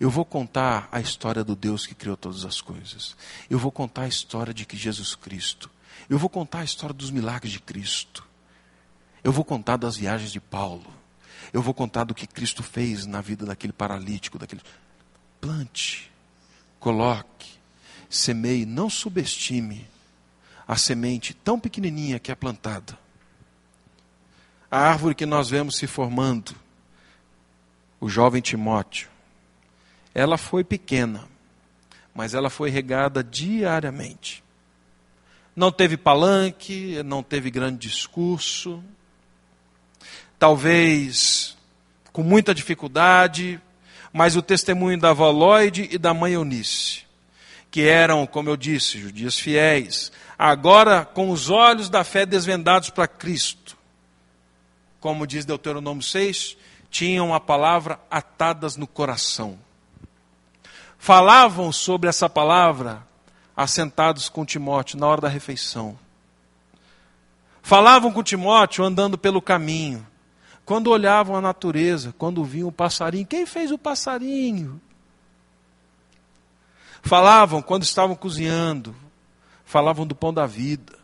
Eu 0.00 0.10
vou 0.10 0.24
contar 0.24 0.88
a 0.90 1.00
história 1.00 1.44
do 1.44 1.54
Deus 1.54 1.86
que 1.86 1.94
criou 1.94 2.16
todas 2.16 2.44
as 2.44 2.60
coisas. 2.60 3.16
Eu 3.48 3.58
vou 3.58 3.70
contar 3.70 4.02
a 4.02 4.08
história 4.08 4.52
de 4.52 4.66
que 4.66 4.76
Jesus 4.76 5.14
Cristo. 5.14 5.70
Eu 6.08 6.18
vou 6.18 6.28
contar 6.28 6.60
a 6.60 6.64
história 6.64 6.94
dos 6.94 7.10
milagres 7.10 7.52
de 7.52 7.60
Cristo. 7.60 8.26
Eu 9.22 9.32
vou 9.32 9.44
contar 9.44 9.76
das 9.76 9.96
viagens 9.96 10.32
de 10.32 10.40
Paulo. 10.40 10.86
Eu 11.52 11.62
vou 11.62 11.72
contar 11.72 12.04
do 12.04 12.14
que 12.14 12.26
Cristo 12.26 12.62
fez 12.62 13.06
na 13.06 13.20
vida 13.20 13.46
daquele 13.46 13.72
paralítico, 13.72 14.38
daquele. 14.38 14.62
Plante, 15.40 16.10
coloque, 16.80 17.52
semeie, 18.10 18.66
não 18.66 18.90
subestime 18.90 19.86
a 20.66 20.76
semente 20.76 21.34
tão 21.34 21.60
pequenininha 21.60 22.18
que 22.18 22.32
é 22.32 22.34
plantada. 22.34 22.98
A 24.70 24.78
árvore 24.78 25.14
que 25.14 25.26
nós 25.26 25.50
vemos 25.50 25.76
se 25.76 25.86
formando, 25.86 26.54
o 28.00 28.08
jovem 28.08 28.42
Timóteo, 28.42 29.08
ela 30.14 30.38
foi 30.38 30.62
pequena, 30.62 31.24
mas 32.14 32.34
ela 32.34 32.48
foi 32.48 32.70
regada 32.70 33.22
diariamente. 33.24 34.44
Não 35.56 35.72
teve 35.72 35.96
palanque, 35.96 37.02
não 37.04 37.22
teve 37.22 37.50
grande 37.50 37.88
discurso, 37.88 38.82
talvez 40.38 41.56
com 42.12 42.22
muita 42.22 42.54
dificuldade, 42.54 43.60
mas 44.12 44.36
o 44.36 44.42
testemunho 44.42 44.98
da 44.98 45.10
Lloyd 45.10 45.88
e 45.90 45.98
da 45.98 46.14
mãe 46.14 46.34
Eunice, 46.34 47.02
que 47.70 47.82
eram, 47.82 48.24
como 48.26 48.48
eu 48.48 48.56
disse, 48.56 49.00
judias 49.00 49.38
fiéis, 49.38 50.12
agora 50.38 51.04
com 51.04 51.30
os 51.30 51.50
olhos 51.50 51.88
da 51.88 52.04
fé 52.04 52.24
desvendados 52.24 52.90
para 52.90 53.08
Cristo. 53.08 53.76
Como 55.00 55.26
diz 55.26 55.44
Deuteronômio 55.44 56.02
6, 56.02 56.56
tinham 56.88 57.34
a 57.34 57.40
palavra 57.40 57.98
atadas 58.08 58.76
no 58.76 58.86
coração. 58.86 59.58
Falavam 61.04 61.70
sobre 61.70 62.08
essa 62.08 62.30
palavra 62.30 63.06
assentados 63.54 64.30
com 64.30 64.42
Timóteo 64.42 64.98
na 64.98 65.06
hora 65.06 65.20
da 65.20 65.28
refeição. 65.28 65.98
Falavam 67.60 68.10
com 68.10 68.22
Timóteo 68.22 68.82
andando 68.82 69.18
pelo 69.18 69.42
caminho. 69.42 70.06
Quando 70.64 70.86
olhavam 70.86 71.36
a 71.36 71.42
natureza, 71.42 72.14
quando 72.16 72.42
viam 72.42 72.68
o 72.68 72.72
passarinho, 72.72 73.26
quem 73.26 73.44
fez 73.44 73.70
o 73.70 73.76
passarinho? 73.76 74.80
Falavam 77.02 77.60
quando 77.60 77.82
estavam 77.82 78.16
cozinhando, 78.16 78.96
falavam 79.62 80.06
do 80.06 80.14
pão 80.14 80.32
da 80.32 80.46
vida. 80.46 80.98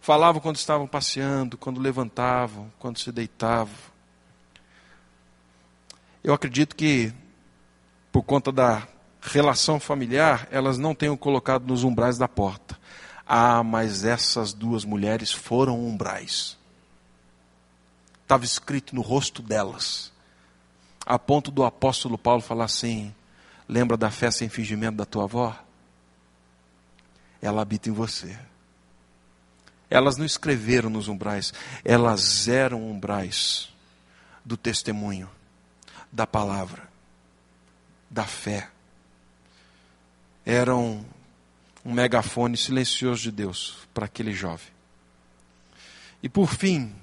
Falavam 0.00 0.40
quando 0.40 0.56
estavam 0.56 0.88
passeando, 0.88 1.56
quando 1.56 1.80
levantavam, 1.80 2.72
quando 2.76 2.98
se 2.98 3.12
deitavam. 3.12 3.72
Eu 6.24 6.34
acredito 6.34 6.74
que, 6.74 7.12
por 8.10 8.24
conta 8.24 8.50
da 8.50 8.88
relação 9.26 9.78
familiar, 9.78 10.48
elas 10.50 10.78
não 10.78 10.94
tenham 10.94 11.16
colocado 11.16 11.66
nos 11.66 11.84
umbrais 11.84 12.16
da 12.16 12.28
porta. 12.28 12.78
Ah, 13.26 13.62
mas 13.62 14.04
essas 14.04 14.52
duas 14.52 14.84
mulheres 14.84 15.32
foram 15.32 15.84
umbrais 15.84 16.56
estava 18.26 18.44
escrito 18.44 18.92
no 18.94 19.02
rosto 19.02 19.40
delas, 19.40 20.12
a 21.04 21.16
ponto 21.16 21.52
do 21.52 21.64
apóstolo 21.64 22.18
Paulo 22.18 22.42
falar 22.42 22.64
assim: 22.64 23.14
lembra 23.68 23.96
da 23.96 24.10
festa 24.10 24.40
sem 24.40 24.48
fingimento 24.48 24.96
da 24.96 25.04
tua 25.04 25.24
avó? 25.24 25.56
Ela 27.40 27.62
habita 27.62 27.88
em 27.88 27.92
você. 27.92 28.36
Elas 29.88 30.16
não 30.16 30.26
escreveram 30.26 30.90
nos 30.90 31.06
umbrais, 31.06 31.54
elas 31.84 32.48
eram 32.48 32.90
umbrais 32.90 33.72
do 34.44 34.56
testemunho, 34.56 35.30
da 36.10 36.26
palavra, 36.26 36.88
da 38.10 38.24
fé. 38.24 38.68
Eram 40.46 41.04
um 41.84 41.92
megafone 41.92 42.56
silencioso 42.56 43.22
de 43.22 43.32
Deus 43.32 43.76
para 43.92 44.06
aquele 44.06 44.32
jovem. 44.32 44.68
E 46.22 46.28
por 46.28 46.54
fim, 46.54 46.94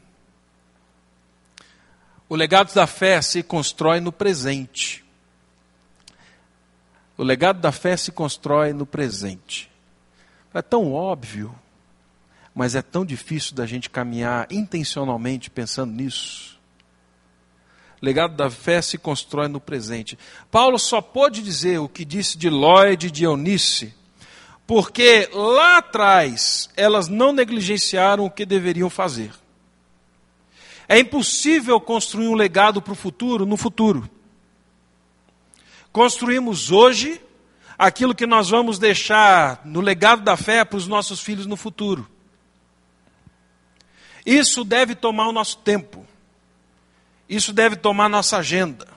o 2.28 2.36
legado 2.36 2.74
da 2.74 2.88
fé 2.88 3.22
se 3.22 3.44
constrói 3.44 4.00
no 4.00 4.12
presente. 4.12 5.04
O 7.18 7.24
legado 7.24 7.60
da 7.60 7.72
fé 7.72 7.96
se 7.96 8.12
constrói 8.12 8.74
no 8.74 8.86
presente. 8.86 9.70
É 10.54 10.62
tão 10.62 10.94
óbvio, 10.94 11.54
mas 12.56 12.76
é 12.76 12.82
tão 12.82 13.06
difícil 13.06 13.56
da 13.56 13.66
gente 13.66 13.90
caminhar 13.90 14.48
intencionalmente 14.52 15.50
pensando 15.50 15.94
nisso. 15.94 16.53
Legado 18.04 18.36
da 18.36 18.52
fé 18.52 18.82
se 18.82 18.98
constrói 18.98 19.48
no 19.48 19.62
presente. 19.62 20.20
Paulo 20.52 20.78
só 20.78 21.00
pôde 21.00 21.42
dizer 21.42 21.78
o 21.78 21.88
que 21.88 22.04
disse 22.04 22.38
de 22.38 22.50
Lloyd 22.50 23.08
e 23.08 23.10
de 23.10 23.24
Eunice, 23.24 23.94
porque 24.68 25.30
lá 25.32 25.78
atrás 25.78 26.70
elas 26.76 27.08
não 27.08 27.32
negligenciaram 27.32 28.26
o 28.26 28.30
que 28.30 28.46
deveriam 28.46 28.90
fazer. 28.90 29.32
É 30.86 31.00
impossível 31.00 31.80
construir 31.80 32.28
um 32.28 32.34
legado 32.34 32.82
para 32.82 32.92
o 32.92 32.96
futuro 32.96 33.46
no 33.46 33.56
futuro. 33.56 34.10
Construímos 35.90 36.72
hoje 36.72 37.22
aquilo 37.78 38.14
que 38.14 38.28
nós 38.28 38.50
vamos 38.50 38.78
deixar 38.78 39.62
no 39.64 39.80
legado 39.80 40.24
da 40.24 40.36
fé 40.36 40.66
para 40.66 40.76
os 40.76 40.88
nossos 40.88 41.22
filhos 41.22 41.46
no 41.46 41.56
futuro. 41.56 42.06
Isso 44.26 44.66
deve 44.66 44.94
tomar 44.94 45.30
o 45.30 45.32
nosso 45.32 45.60
tempo. 45.60 46.06
Isso 47.34 47.52
deve 47.52 47.76
tomar 47.76 48.08
nossa 48.08 48.38
agenda. 48.38 48.88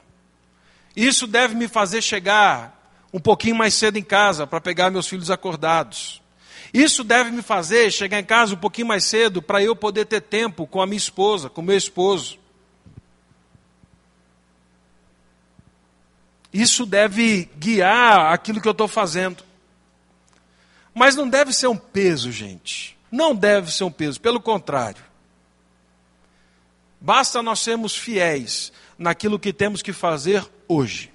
Isso 0.94 1.26
deve 1.26 1.54
me 1.54 1.68
fazer 1.68 2.02
chegar 2.02 2.90
um 3.10 3.18
pouquinho 3.18 3.56
mais 3.56 3.72
cedo 3.72 3.96
em 3.96 4.02
casa 4.02 4.46
para 4.46 4.60
pegar 4.60 4.90
meus 4.90 5.08
filhos 5.08 5.30
acordados. 5.30 6.20
Isso 6.72 7.02
deve 7.02 7.30
me 7.30 7.40
fazer 7.40 7.90
chegar 7.90 8.20
em 8.20 8.24
casa 8.24 8.52
um 8.52 8.58
pouquinho 8.58 8.88
mais 8.88 9.04
cedo 9.04 9.40
para 9.40 9.62
eu 9.62 9.74
poder 9.74 10.04
ter 10.04 10.20
tempo 10.20 10.66
com 10.66 10.82
a 10.82 10.86
minha 10.86 10.98
esposa, 10.98 11.48
com 11.48 11.62
meu 11.62 11.78
esposo. 11.78 12.38
Isso 16.52 16.84
deve 16.84 17.48
guiar 17.56 18.34
aquilo 18.34 18.60
que 18.60 18.68
eu 18.68 18.72
estou 18.72 18.86
fazendo. 18.86 19.42
Mas 20.92 21.16
não 21.16 21.26
deve 21.26 21.54
ser 21.54 21.68
um 21.68 21.76
peso, 21.76 22.30
gente. 22.30 22.98
Não 23.10 23.34
deve 23.34 23.72
ser 23.72 23.84
um 23.84 23.90
peso, 23.90 24.20
pelo 24.20 24.42
contrário. 24.42 25.05
Basta 27.00 27.42
nós 27.42 27.60
sermos 27.60 27.96
fiéis 27.96 28.72
naquilo 28.98 29.38
que 29.38 29.52
temos 29.52 29.82
que 29.82 29.92
fazer 29.92 30.44
hoje. 30.66 31.12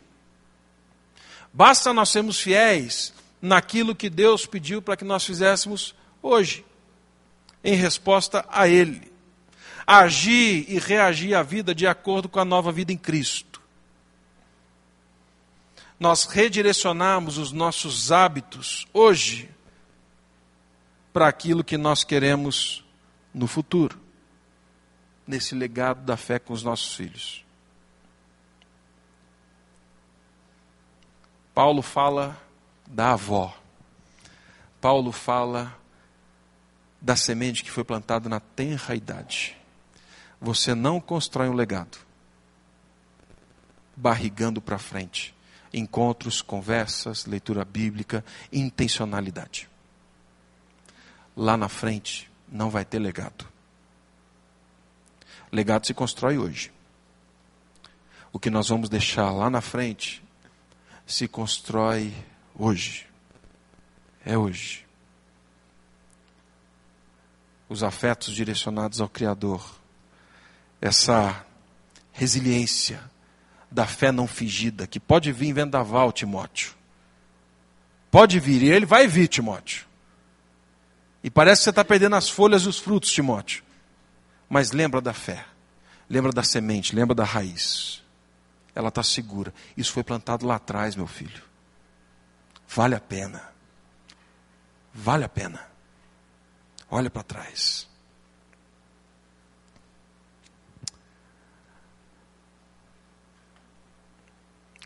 Basta 1.54 1.94
nós 1.94 2.10
sermos 2.10 2.40
fiéis 2.40 3.14
naquilo 3.42 3.96
que 3.96 4.10
Deus 4.10 4.46
pediu 4.46 4.82
para 4.82 4.96
que 4.96 5.04
nós 5.04 5.26
fizéssemos 5.26 5.96
hoje, 6.22 6.64
em 7.64 7.76
resposta 7.76 8.46
a 8.50 8.68
Ele. 8.68 9.12
Agir 9.86 10.66
e 10.70 10.78
reagir 10.78 11.34
à 11.34 11.42
vida 11.42 11.74
de 11.74 11.88
acordo 11.88 12.30
com 12.30 12.40
a 12.40 12.46
nova 12.46 12.72
vida 12.72 12.94
em 12.94 12.98
Cristo. 12.98 13.60
Nós 16.00 16.26
redirecionamos 16.26 17.38
os 17.38 17.52
nossos 17.52 18.12
hábitos 18.12 18.88
hoje 18.94 19.50
para 21.12 21.28
aquilo 21.28 21.64
que 21.64 21.78
nós 21.78 22.04
queremos 22.04 22.84
no 23.34 23.48
futuro, 23.48 24.00
nesse 25.26 25.56
legado 25.56 26.04
da 26.04 26.18
fé 26.18 26.40
com 26.40 26.54
os 26.54 26.64
nossos 26.64 26.94
filhos. 26.96 27.46
Paulo 31.54 31.82
fala 31.82 32.40
da 32.88 33.14
avó. 33.14 33.56
Paulo 34.80 35.12
fala 35.12 35.78
da 37.00 37.16
semente 37.16 37.64
que 37.64 37.72
foi 37.72 37.84
plantada 37.84 38.30
na 38.30 38.40
tenra 38.40 38.96
idade. 38.96 39.58
Você 40.40 40.74
não 40.74 41.00
constrói 41.00 41.50
um 41.50 41.54
legado 41.54 41.98
barrigando 43.96 44.62
para 44.62 44.80
frente. 44.80 45.36
Encontros, 45.74 46.42
conversas, 46.42 47.26
leitura 47.26 47.64
bíblica, 47.64 48.26
intencionalidade. 48.52 49.70
Lá 51.36 51.56
na 51.56 51.70
frente 51.70 52.30
não 52.52 52.70
vai 52.70 52.84
ter 52.84 53.00
legado. 53.00 53.51
Legado 55.52 55.86
se 55.86 55.94
constrói 55.94 56.38
hoje. 56.38 56.72
O 58.32 58.40
que 58.40 58.50
nós 58.50 58.70
vamos 58.70 58.90
deixar 58.90 59.32
lá 59.32 59.50
na 59.50 59.62
frente 59.62 60.24
se 61.06 61.28
constrói 61.28 62.14
Hoje. 62.58 63.08
É 64.26 64.38
hoje. 64.38 64.86
Os 67.68 67.84
afetos 67.84 68.34
direcionados 68.34 69.02
ao 69.02 69.10
Criador. 69.10 69.80
Essa 70.80 71.46
resiliência 72.12 73.02
da 73.70 73.88
fé 73.88 74.12
não 74.12 74.28
fingida, 74.28 74.86
que 74.86 75.00
pode 75.00 75.32
vir 75.32 75.54
vendaval, 75.54 76.12
Timóteo. 76.12 76.74
Pode 78.10 78.40
vir, 78.40 78.62
e 78.64 78.70
ele 78.70 78.86
vai 78.86 79.08
vir, 79.08 79.28
Timóteo. 79.28 79.88
E 81.24 81.30
parece 81.30 81.62
que 81.62 81.64
você 81.66 81.70
está 81.70 81.86
perdendo 81.86 82.16
as 82.16 82.30
folhas 82.30 82.64
e 82.64 82.68
os 82.68 82.78
frutos, 82.78 83.12
Timóteo. 83.12 83.64
Mas 84.54 84.74
lembra 84.74 85.00
da 85.00 85.14
fé, 85.14 85.46
lembra 86.10 86.30
da 86.34 86.44
semente, 86.44 86.94
lembra 86.94 87.16
da 87.16 87.24
raiz. 87.24 88.04
Ela 88.76 88.90
está 88.90 89.02
segura. 89.02 89.54
Isso 89.78 89.94
foi 89.94 90.04
plantado 90.04 90.46
lá 90.46 90.56
atrás, 90.56 90.94
meu 90.94 91.08
filho. 91.08 91.42
Vale 92.68 92.94
a 92.94 93.00
pena. 93.00 93.50
Vale 94.94 95.24
a 95.24 95.30
pena. 95.30 95.66
Olha 96.90 97.10
para 97.10 97.24
trás. 97.24 97.88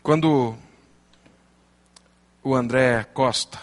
Quando 0.00 0.56
o 2.40 2.54
André 2.54 3.02
Costa, 3.02 3.60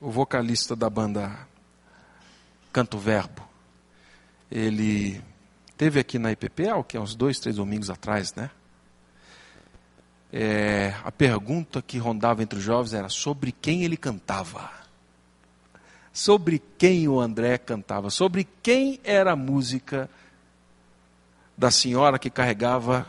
o 0.00 0.10
vocalista 0.10 0.74
da 0.74 0.88
banda 0.88 1.46
Canto 2.72 2.96
Verbo, 2.96 3.46
ele 4.50 5.22
teve 5.76 6.00
aqui 6.00 6.18
na 6.18 6.32
IPP, 6.32 6.68
há 6.68 6.82
que, 6.82 6.98
uns 6.98 7.14
dois, 7.14 7.38
três 7.38 7.56
domingos 7.56 7.90
atrás, 7.90 8.34
né? 8.34 8.50
É, 10.32 10.94
a 11.04 11.12
pergunta 11.12 11.80
que 11.80 11.96
rondava 11.96 12.42
entre 12.42 12.58
os 12.58 12.64
jovens 12.64 12.92
era 12.92 13.08
sobre 13.08 13.52
quem 13.52 13.84
ele 13.84 13.96
cantava. 13.96 14.68
Sobre 16.12 16.60
quem 16.76 17.06
o 17.08 17.20
André 17.20 17.56
cantava. 17.56 18.10
Sobre 18.10 18.46
quem 18.62 18.98
era 19.04 19.32
a 19.32 19.36
música 19.36 20.10
da 21.56 21.70
senhora 21.70 22.18
que 22.18 22.30
carregava 22.30 23.06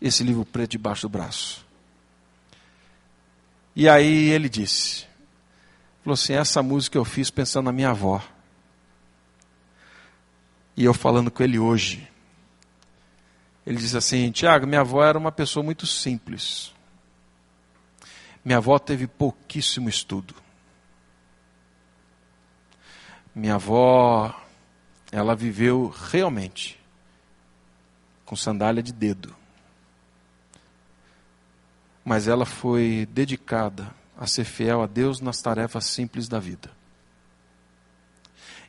esse 0.00 0.22
livro 0.22 0.44
preto 0.44 0.72
debaixo 0.72 1.02
do 1.02 1.08
braço. 1.08 1.64
E 3.74 3.88
aí 3.88 4.28
ele 4.28 4.48
disse: 4.48 5.06
falou 6.04 6.14
assim, 6.14 6.34
essa 6.34 6.62
música 6.62 6.98
eu 6.98 7.04
fiz 7.04 7.30
pensando 7.30 7.66
na 7.66 7.72
minha 7.72 7.90
avó. 7.90 8.22
E 10.76 10.84
eu 10.84 10.94
falando 10.94 11.30
com 11.30 11.42
ele 11.42 11.58
hoje. 11.58 12.08
Ele 13.66 13.76
disse 13.76 13.96
assim: 13.96 14.30
Tiago, 14.30 14.66
minha 14.66 14.80
avó 14.80 15.04
era 15.04 15.18
uma 15.18 15.32
pessoa 15.32 15.62
muito 15.62 15.86
simples. 15.86 16.72
Minha 18.44 18.58
avó 18.58 18.78
teve 18.78 19.06
pouquíssimo 19.06 19.88
estudo. 19.88 20.34
Minha 23.34 23.54
avó, 23.54 24.34
ela 25.10 25.34
viveu 25.34 25.88
realmente 26.10 26.78
com 28.24 28.34
sandália 28.34 28.82
de 28.82 28.92
dedo 28.92 29.34
mas 32.04 32.26
ela 32.28 32.44
foi 32.44 33.06
dedicada 33.10 33.94
a 34.16 34.26
ser 34.26 34.44
fiel 34.44 34.82
a 34.82 34.86
Deus 34.86 35.20
nas 35.20 35.40
tarefas 35.40 35.86
simples 35.86 36.28
da 36.28 36.38
vida. 36.38 36.70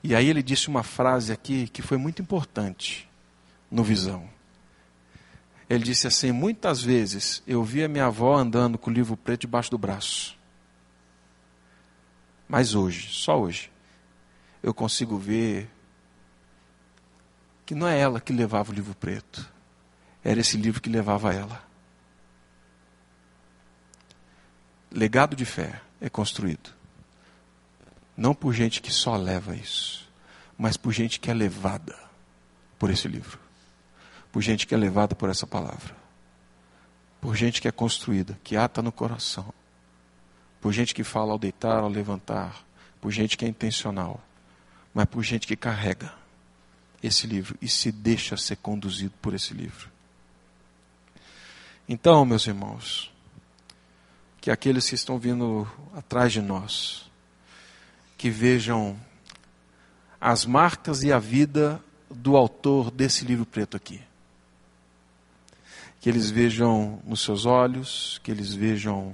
E 0.03 0.13
aí 0.13 0.27
ele 0.27 0.43
disse 0.43 0.67
uma 0.67 0.83
frase 0.83 1.31
aqui 1.31 1.67
que 1.67 1.81
foi 1.81 1.97
muito 1.97 2.21
importante 2.21 3.09
no 3.71 3.83
Visão. 3.83 4.29
Ele 5.69 5.83
disse 5.83 6.05
assim: 6.05 6.31
Muitas 6.31 6.81
vezes 6.81 7.41
eu 7.47 7.63
via 7.63 7.87
minha 7.87 8.05
avó 8.05 8.35
andando 8.35 8.77
com 8.77 8.91
o 8.91 8.93
livro 8.93 9.15
preto 9.15 9.41
debaixo 9.41 9.71
do 9.71 9.77
braço. 9.77 10.37
Mas 12.47 12.75
hoje, 12.75 13.07
só 13.13 13.39
hoje, 13.39 13.71
eu 14.61 14.73
consigo 14.73 15.17
ver 15.17 15.69
que 17.65 17.73
não 17.73 17.87
é 17.87 17.97
ela 17.97 18.19
que 18.19 18.33
levava 18.33 18.71
o 18.71 18.75
livro 18.75 18.93
preto, 18.93 19.49
era 20.21 20.41
esse 20.41 20.57
livro 20.57 20.81
que 20.81 20.89
levava 20.89 21.33
ela. 21.33 21.63
legado 24.93 25.35
de 25.35 25.43
fé 25.43 25.81
é 25.99 26.09
construído 26.09 26.71
não 28.15 28.34
por 28.34 28.54
gente 28.54 28.82
que 28.82 28.91
só 28.91 29.15
leva 29.15 29.56
isso, 29.56 30.08
mas 30.58 30.78
por 30.78 30.91
gente 30.91 31.19
que 31.19 31.30
é 31.32 31.34
levada 31.34 31.97
por 32.78 32.89
esse 32.89 33.08
livro, 33.08 33.39
por 34.32 34.41
gente 34.41 34.67
que 34.67 34.73
é 34.73 34.78
levada 34.78 35.15
por 35.15 35.30
essa 35.30 35.47
palavra, 35.47 35.95
por 37.19 37.36
gente 37.36 37.62
que 37.62 37.67
é 37.67 37.71
construída, 37.71 38.38
que 38.43 38.56
ata 38.56 38.82
no 38.82 38.91
coração, 38.91 39.54
por 40.62 40.71
gente 40.71 40.93
que 40.93 41.04
fala 41.04 41.32
ao 41.32 41.39
deitar, 41.39 41.80
ao 41.80 41.89
levantar, 41.89 42.63
por 43.02 43.12
gente 43.12 43.38
que 43.38 43.45
é 43.45 43.47
intencional, 43.47 44.21
mas 44.93 45.06
por 45.06 45.23
gente 45.23 45.47
que 45.47 45.56
carrega 45.56 46.13
esse 47.02 47.28
livro 47.28 47.58
e 47.62 47.67
se 47.67 47.91
deixa 47.91 48.38
ser 48.38 48.58
conduzido 48.58 49.13
por 49.21 49.34
esse 49.34 49.54
livro. 49.54 49.89
Então, 51.88 52.23
meus 52.23 52.47
irmãos, 52.47 53.12
que 54.39 54.49
aqueles 54.49 54.88
que 54.88 54.95
estão 54.95 55.19
vindo 55.19 55.67
atrás 55.93 56.32
de 56.32 56.41
nós, 56.41 57.12
que 58.23 58.29
vejam 58.29 58.97
as 60.21 60.45
marcas 60.45 61.03
e 61.03 61.12
a 61.12 61.19
vida 61.19 61.83
do 62.09 62.38
autor 62.38 62.89
desse 62.89 63.25
livro 63.25 63.45
preto 63.45 63.75
aqui. 63.75 64.01
Que 65.99 66.07
eles 66.07 66.29
vejam 66.29 67.01
nos 67.03 67.19
seus 67.19 67.45
olhos, 67.45 68.21
que 68.23 68.31
eles 68.31 68.53
vejam 68.53 69.13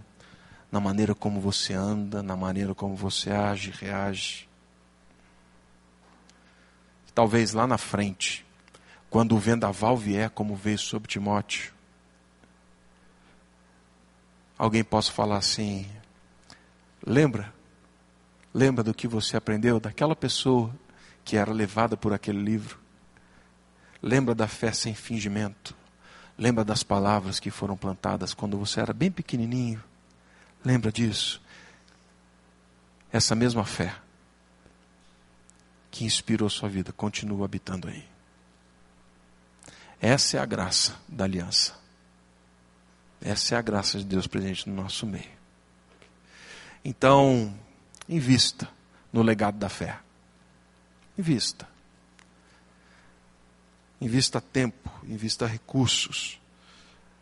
na 0.72 0.80
maneira 0.80 1.16
como 1.16 1.42
você 1.42 1.74
anda, 1.74 2.22
na 2.22 2.36
maneira 2.36 2.76
como 2.76 2.96
você 2.96 3.32
age, 3.32 3.72
reage. 3.72 4.48
Talvez 7.16 7.52
lá 7.54 7.66
na 7.66 7.80
frente, 7.80 8.46
quando 9.10 9.36
o 9.36 9.40
vendaval 9.40 9.98
vier, 9.98 10.30
como 10.30 10.56
veio 10.56 10.78
sobre 10.78 11.08
Timóteo, 11.08 11.74
alguém 14.56 14.84
possa 14.84 15.12
falar 15.12 15.38
assim: 15.38 15.90
lembra? 17.04 17.58
Lembra 18.54 18.84
do 18.84 18.94
que 18.94 19.08
você 19.08 19.38
aprendeu 19.38 19.80
daquela 19.80 20.16
pessoa 20.16 20.74
que 21.24 21.38
era 21.38 21.52
levada 21.52 21.96
por 21.96 22.14
aquele 22.14 22.42
livro? 22.42 22.80
Lembra 24.02 24.34
da 24.34 24.48
fé 24.48 24.72
sem 24.72 24.96
fingimento? 24.96 25.76
Lembra 26.38 26.64
das 26.64 26.84
palavras 26.84 27.40
que 27.40 27.52
foram 27.52 27.76
plantadas 27.76 28.34
quando 28.34 28.58
você 28.58 28.80
era 28.80 28.94
bem 28.94 29.12
pequenininho? 29.12 29.84
Lembra 30.64 30.92
disso? 30.92 31.42
Essa 33.12 33.36
mesma 33.36 33.66
fé 33.66 33.96
que 35.92 36.06
inspirou 36.06 36.50
sua 36.50 36.70
vida 36.70 36.94
continua 36.94 37.46
habitando 37.46 37.88
aí. 37.88 38.06
Essa 40.02 40.38
é 40.38 40.40
a 40.40 40.46
graça 40.46 40.96
da 41.08 41.26
aliança. 41.26 41.78
Essa 43.22 43.56
é 43.56 43.58
a 43.58 43.62
graça 43.62 43.98
de 43.98 44.06
Deus 44.06 44.28
presente 44.28 44.70
no 44.70 44.76
nosso 44.76 45.06
meio. 45.06 45.40
Então, 46.86 47.54
invista 48.10 48.68
no 49.14 49.22
legado 49.22 49.58
da 49.58 49.70
fé. 49.70 50.00
Invista. 51.18 51.70
Invista 54.02 54.42
tempo, 54.42 54.90
invista 55.04 55.46
recursos, 55.46 56.40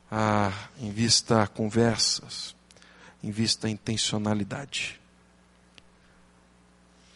ah, 0.10 0.70
invista 0.80 1.46
conversas, 1.48 2.56
invista 3.22 3.68
intencionalidade. 3.68 5.00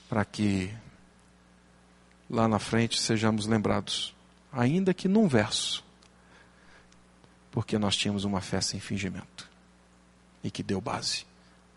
Para 0.10 0.25
que 0.25 0.73
lá 2.29 2.47
na 2.47 2.60
frente 2.60 2.99
sejamos 2.99 3.45
lembrados, 3.45 4.13
ainda 4.51 4.93
que 4.93 5.07
num 5.07 5.27
verso, 5.27 5.84
porque 7.51 7.77
nós 7.77 7.95
tínhamos 7.95 8.23
uma 8.23 8.41
fé 8.41 8.60
sem 8.62 8.79
fingimento 8.79 9.49
e 10.43 10.49
que 10.49 10.63
deu 10.63 10.81
base 10.81 11.25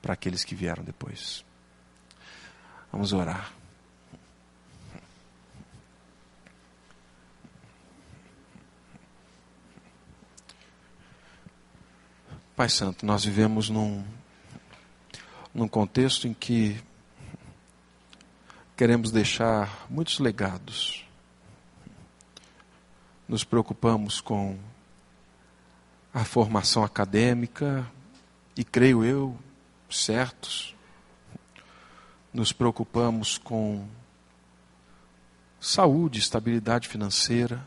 para 0.00 0.14
aqueles 0.14 0.42
que 0.42 0.54
vieram 0.54 0.82
depois. 0.82 1.44
Vamos 2.94 3.12
orar. 3.12 3.52
Pai 12.54 12.68
Santo, 12.68 13.04
nós 13.04 13.24
vivemos 13.24 13.68
num, 13.68 14.06
num 15.52 15.66
contexto 15.66 16.28
em 16.28 16.32
que 16.32 16.80
queremos 18.76 19.10
deixar 19.10 19.88
muitos 19.90 20.20
legados. 20.20 21.04
Nos 23.26 23.42
preocupamos 23.42 24.20
com 24.20 24.56
a 26.12 26.24
formação 26.24 26.84
acadêmica, 26.84 27.90
e 28.56 28.62
creio 28.62 29.04
eu, 29.04 29.36
certos, 29.90 30.73
nos 32.34 32.52
preocupamos 32.52 33.38
com 33.38 33.86
saúde, 35.60 36.18
estabilidade 36.18 36.88
financeira, 36.88 37.64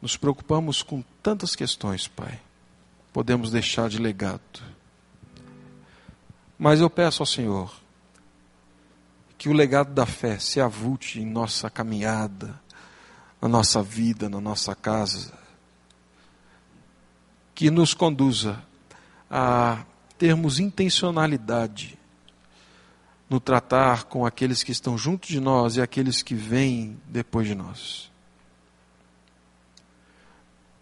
nos 0.00 0.16
preocupamos 0.16 0.82
com 0.82 1.02
tantas 1.22 1.54
questões, 1.54 2.08
Pai. 2.08 2.40
Podemos 3.12 3.50
deixar 3.50 3.90
de 3.90 3.98
legado. 3.98 4.62
Mas 6.58 6.80
eu 6.80 6.88
peço 6.88 7.22
ao 7.22 7.26
Senhor 7.26 7.70
que 9.36 9.50
o 9.50 9.52
legado 9.52 9.92
da 9.92 10.06
fé 10.06 10.38
se 10.38 10.60
avulte 10.60 11.20
em 11.20 11.26
nossa 11.26 11.68
caminhada, 11.68 12.58
na 13.42 13.48
nossa 13.48 13.82
vida, 13.82 14.28
na 14.28 14.40
nossa 14.40 14.74
casa, 14.74 15.32
que 17.54 17.70
nos 17.70 17.92
conduza 17.92 18.60
a 19.30 19.84
termos 20.18 20.58
intencionalidade 20.58 21.98
no 23.30 23.38
tratar 23.38 24.04
com 24.04 24.26
aqueles 24.26 24.62
que 24.62 24.72
estão 24.72 24.98
junto 24.98 25.28
de 25.28 25.38
nós 25.38 25.76
e 25.76 25.82
aqueles 25.82 26.22
que 26.22 26.34
vêm 26.34 26.98
depois 27.06 27.46
de 27.46 27.54
nós. 27.54 28.10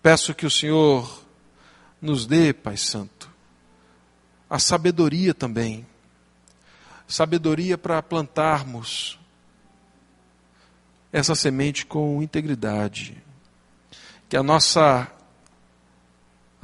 Peço 0.03 0.34
que 0.34 0.47
o 0.47 0.51
Senhor 0.51 1.22
nos 2.01 2.26
dê, 2.26 2.53
Pai 2.53 2.76
Santo, 2.76 3.28
a 4.49 4.59
sabedoria 4.59 5.34
também. 5.34 5.84
Sabedoria 7.09 7.76
para 7.76 8.03
plantarmos 8.03 9.18
essa 11.12 11.34
semente 11.34 11.84
com 11.84 12.22
integridade. 12.22 13.16
Que 14.28 14.37
a 14.37 14.43
nossa 14.43 15.11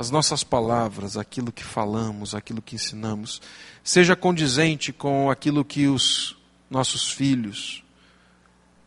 as 0.02 0.10
nossas 0.10 0.42
palavras, 0.42 1.16
aquilo 1.16 1.52
que 1.52 1.62
falamos, 1.62 2.34
aquilo 2.34 2.60
que 2.60 2.74
ensinamos, 2.74 3.40
seja 3.84 4.16
condizente 4.16 4.92
com 4.92 5.30
aquilo 5.30 5.64
que 5.64 5.86
os 5.86 6.36
nossos 6.68 7.12
filhos, 7.12 7.84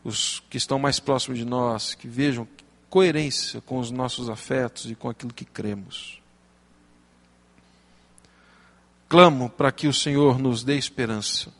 os 0.04 0.40
que 0.50 0.58
estão 0.58 0.78
mais 0.78 1.00
próximos 1.00 1.38
de 1.38 1.44
nós, 1.46 1.94
que 1.94 2.06
vejam 2.06 2.46
coerência 2.90 3.62
com 3.62 3.78
os 3.78 3.90
nossos 3.90 4.28
afetos 4.28 4.90
e 4.90 4.94
com 4.94 5.08
aquilo 5.08 5.32
que 5.32 5.46
cremos. 5.46 6.20
Clamo 9.08 9.48
para 9.48 9.72
que 9.72 9.88
o 9.88 9.94
Senhor 9.94 10.38
nos 10.38 10.62
dê 10.62 10.76
esperança 10.76 11.50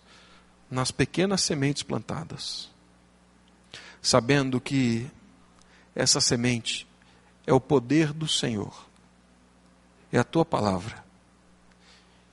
nas 0.70 0.90
pequenas 0.90 1.40
sementes 1.40 1.82
plantadas, 1.82 2.68
sabendo 4.02 4.61
que 4.61 5.11
essa 5.94 6.20
semente 6.20 6.86
é 7.46 7.54
o 7.54 7.61
poder 7.61 8.12
do 8.12 8.28
Senhor 8.28 8.86
é 10.12 10.18
a 10.18 10.24
tua 10.24 10.44
palavra. 10.44 11.04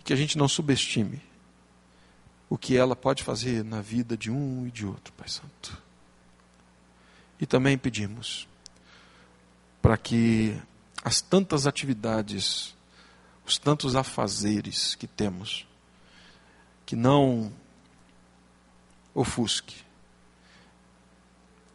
Que 0.04 0.14
a 0.14 0.16
gente 0.16 0.38
não 0.38 0.48
subestime 0.48 1.22
o 2.50 2.58
que 2.58 2.78
ela 2.78 2.96
pode 2.96 3.24
fazer 3.24 3.64
na 3.64 3.82
vida 3.82 4.16
de 4.16 4.30
um 4.30 4.68
e 4.68 4.72
de 4.72 4.86
outro, 4.86 5.14
Pai 5.14 5.28
Santo. 5.28 5.82
E 7.40 7.46
também 7.46 7.78
pedimos 7.78 8.48
para 9.82 9.98
que 9.98 10.56
as 11.04 11.22
tantas 11.22 11.66
atividades, 11.66 12.76
os 13.46 13.58
tantos 13.58 13.96
afazeres 13.96 14.96
que 14.96 15.08
temos, 15.08 15.68
que 16.86 16.96
não 16.96 17.52
ofusque 19.14 19.76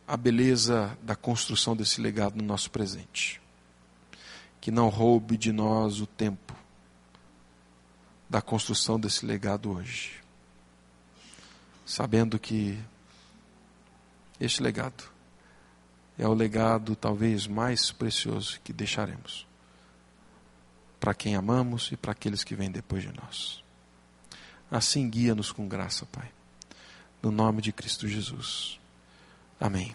a 0.06 0.16
beleza 0.16 0.96
da 1.02 1.14
construção 1.14 1.76
desse 1.76 2.00
legado 2.00 2.36
no 2.36 2.44
nosso 2.44 2.70
presente 2.70 3.40
que 4.60 4.70
não 4.70 4.88
roube 4.88 5.36
de 5.36 5.52
nós 5.52 6.00
o 6.00 6.06
tempo 6.06 6.54
da 8.28 8.42
construção 8.42 8.98
desse 8.98 9.24
legado 9.24 9.72
hoje. 9.72 10.20
Sabendo 11.86 12.38
que 12.38 12.78
este 14.38 14.62
legado 14.62 15.04
é 16.18 16.26
o 16.26 16.34
legado 16.34 16.94
talvez 16.94 17.46
mais 17.46 17.90
precioso 17.90 18.60
que 18.62 18.72
deixaremos 18.72 19.46
para 21.00 21.14
quem 21.14 21.36
amamos 21.36 21.90
e 21.92 21.96
para 21.96 22.12
aqueles 22.12 22.42
que 22.42 22.54
vêm 22.54 22.70
depois 22.70 23.02
de 23.02 23.12
nós. 23.12 23.62
Assim 24.70 25.08
guia-nos 25.08 25.52
com 25.52 25.68
graça, 25.68 26.04
Pai. 26.06 26.30
No 27.22 27.30
nome 27.30 27.62
de 27.62 27.72
Cristo 27.72 28.06
Jesus. 28.06 28.78
Amém. 29.58 29.94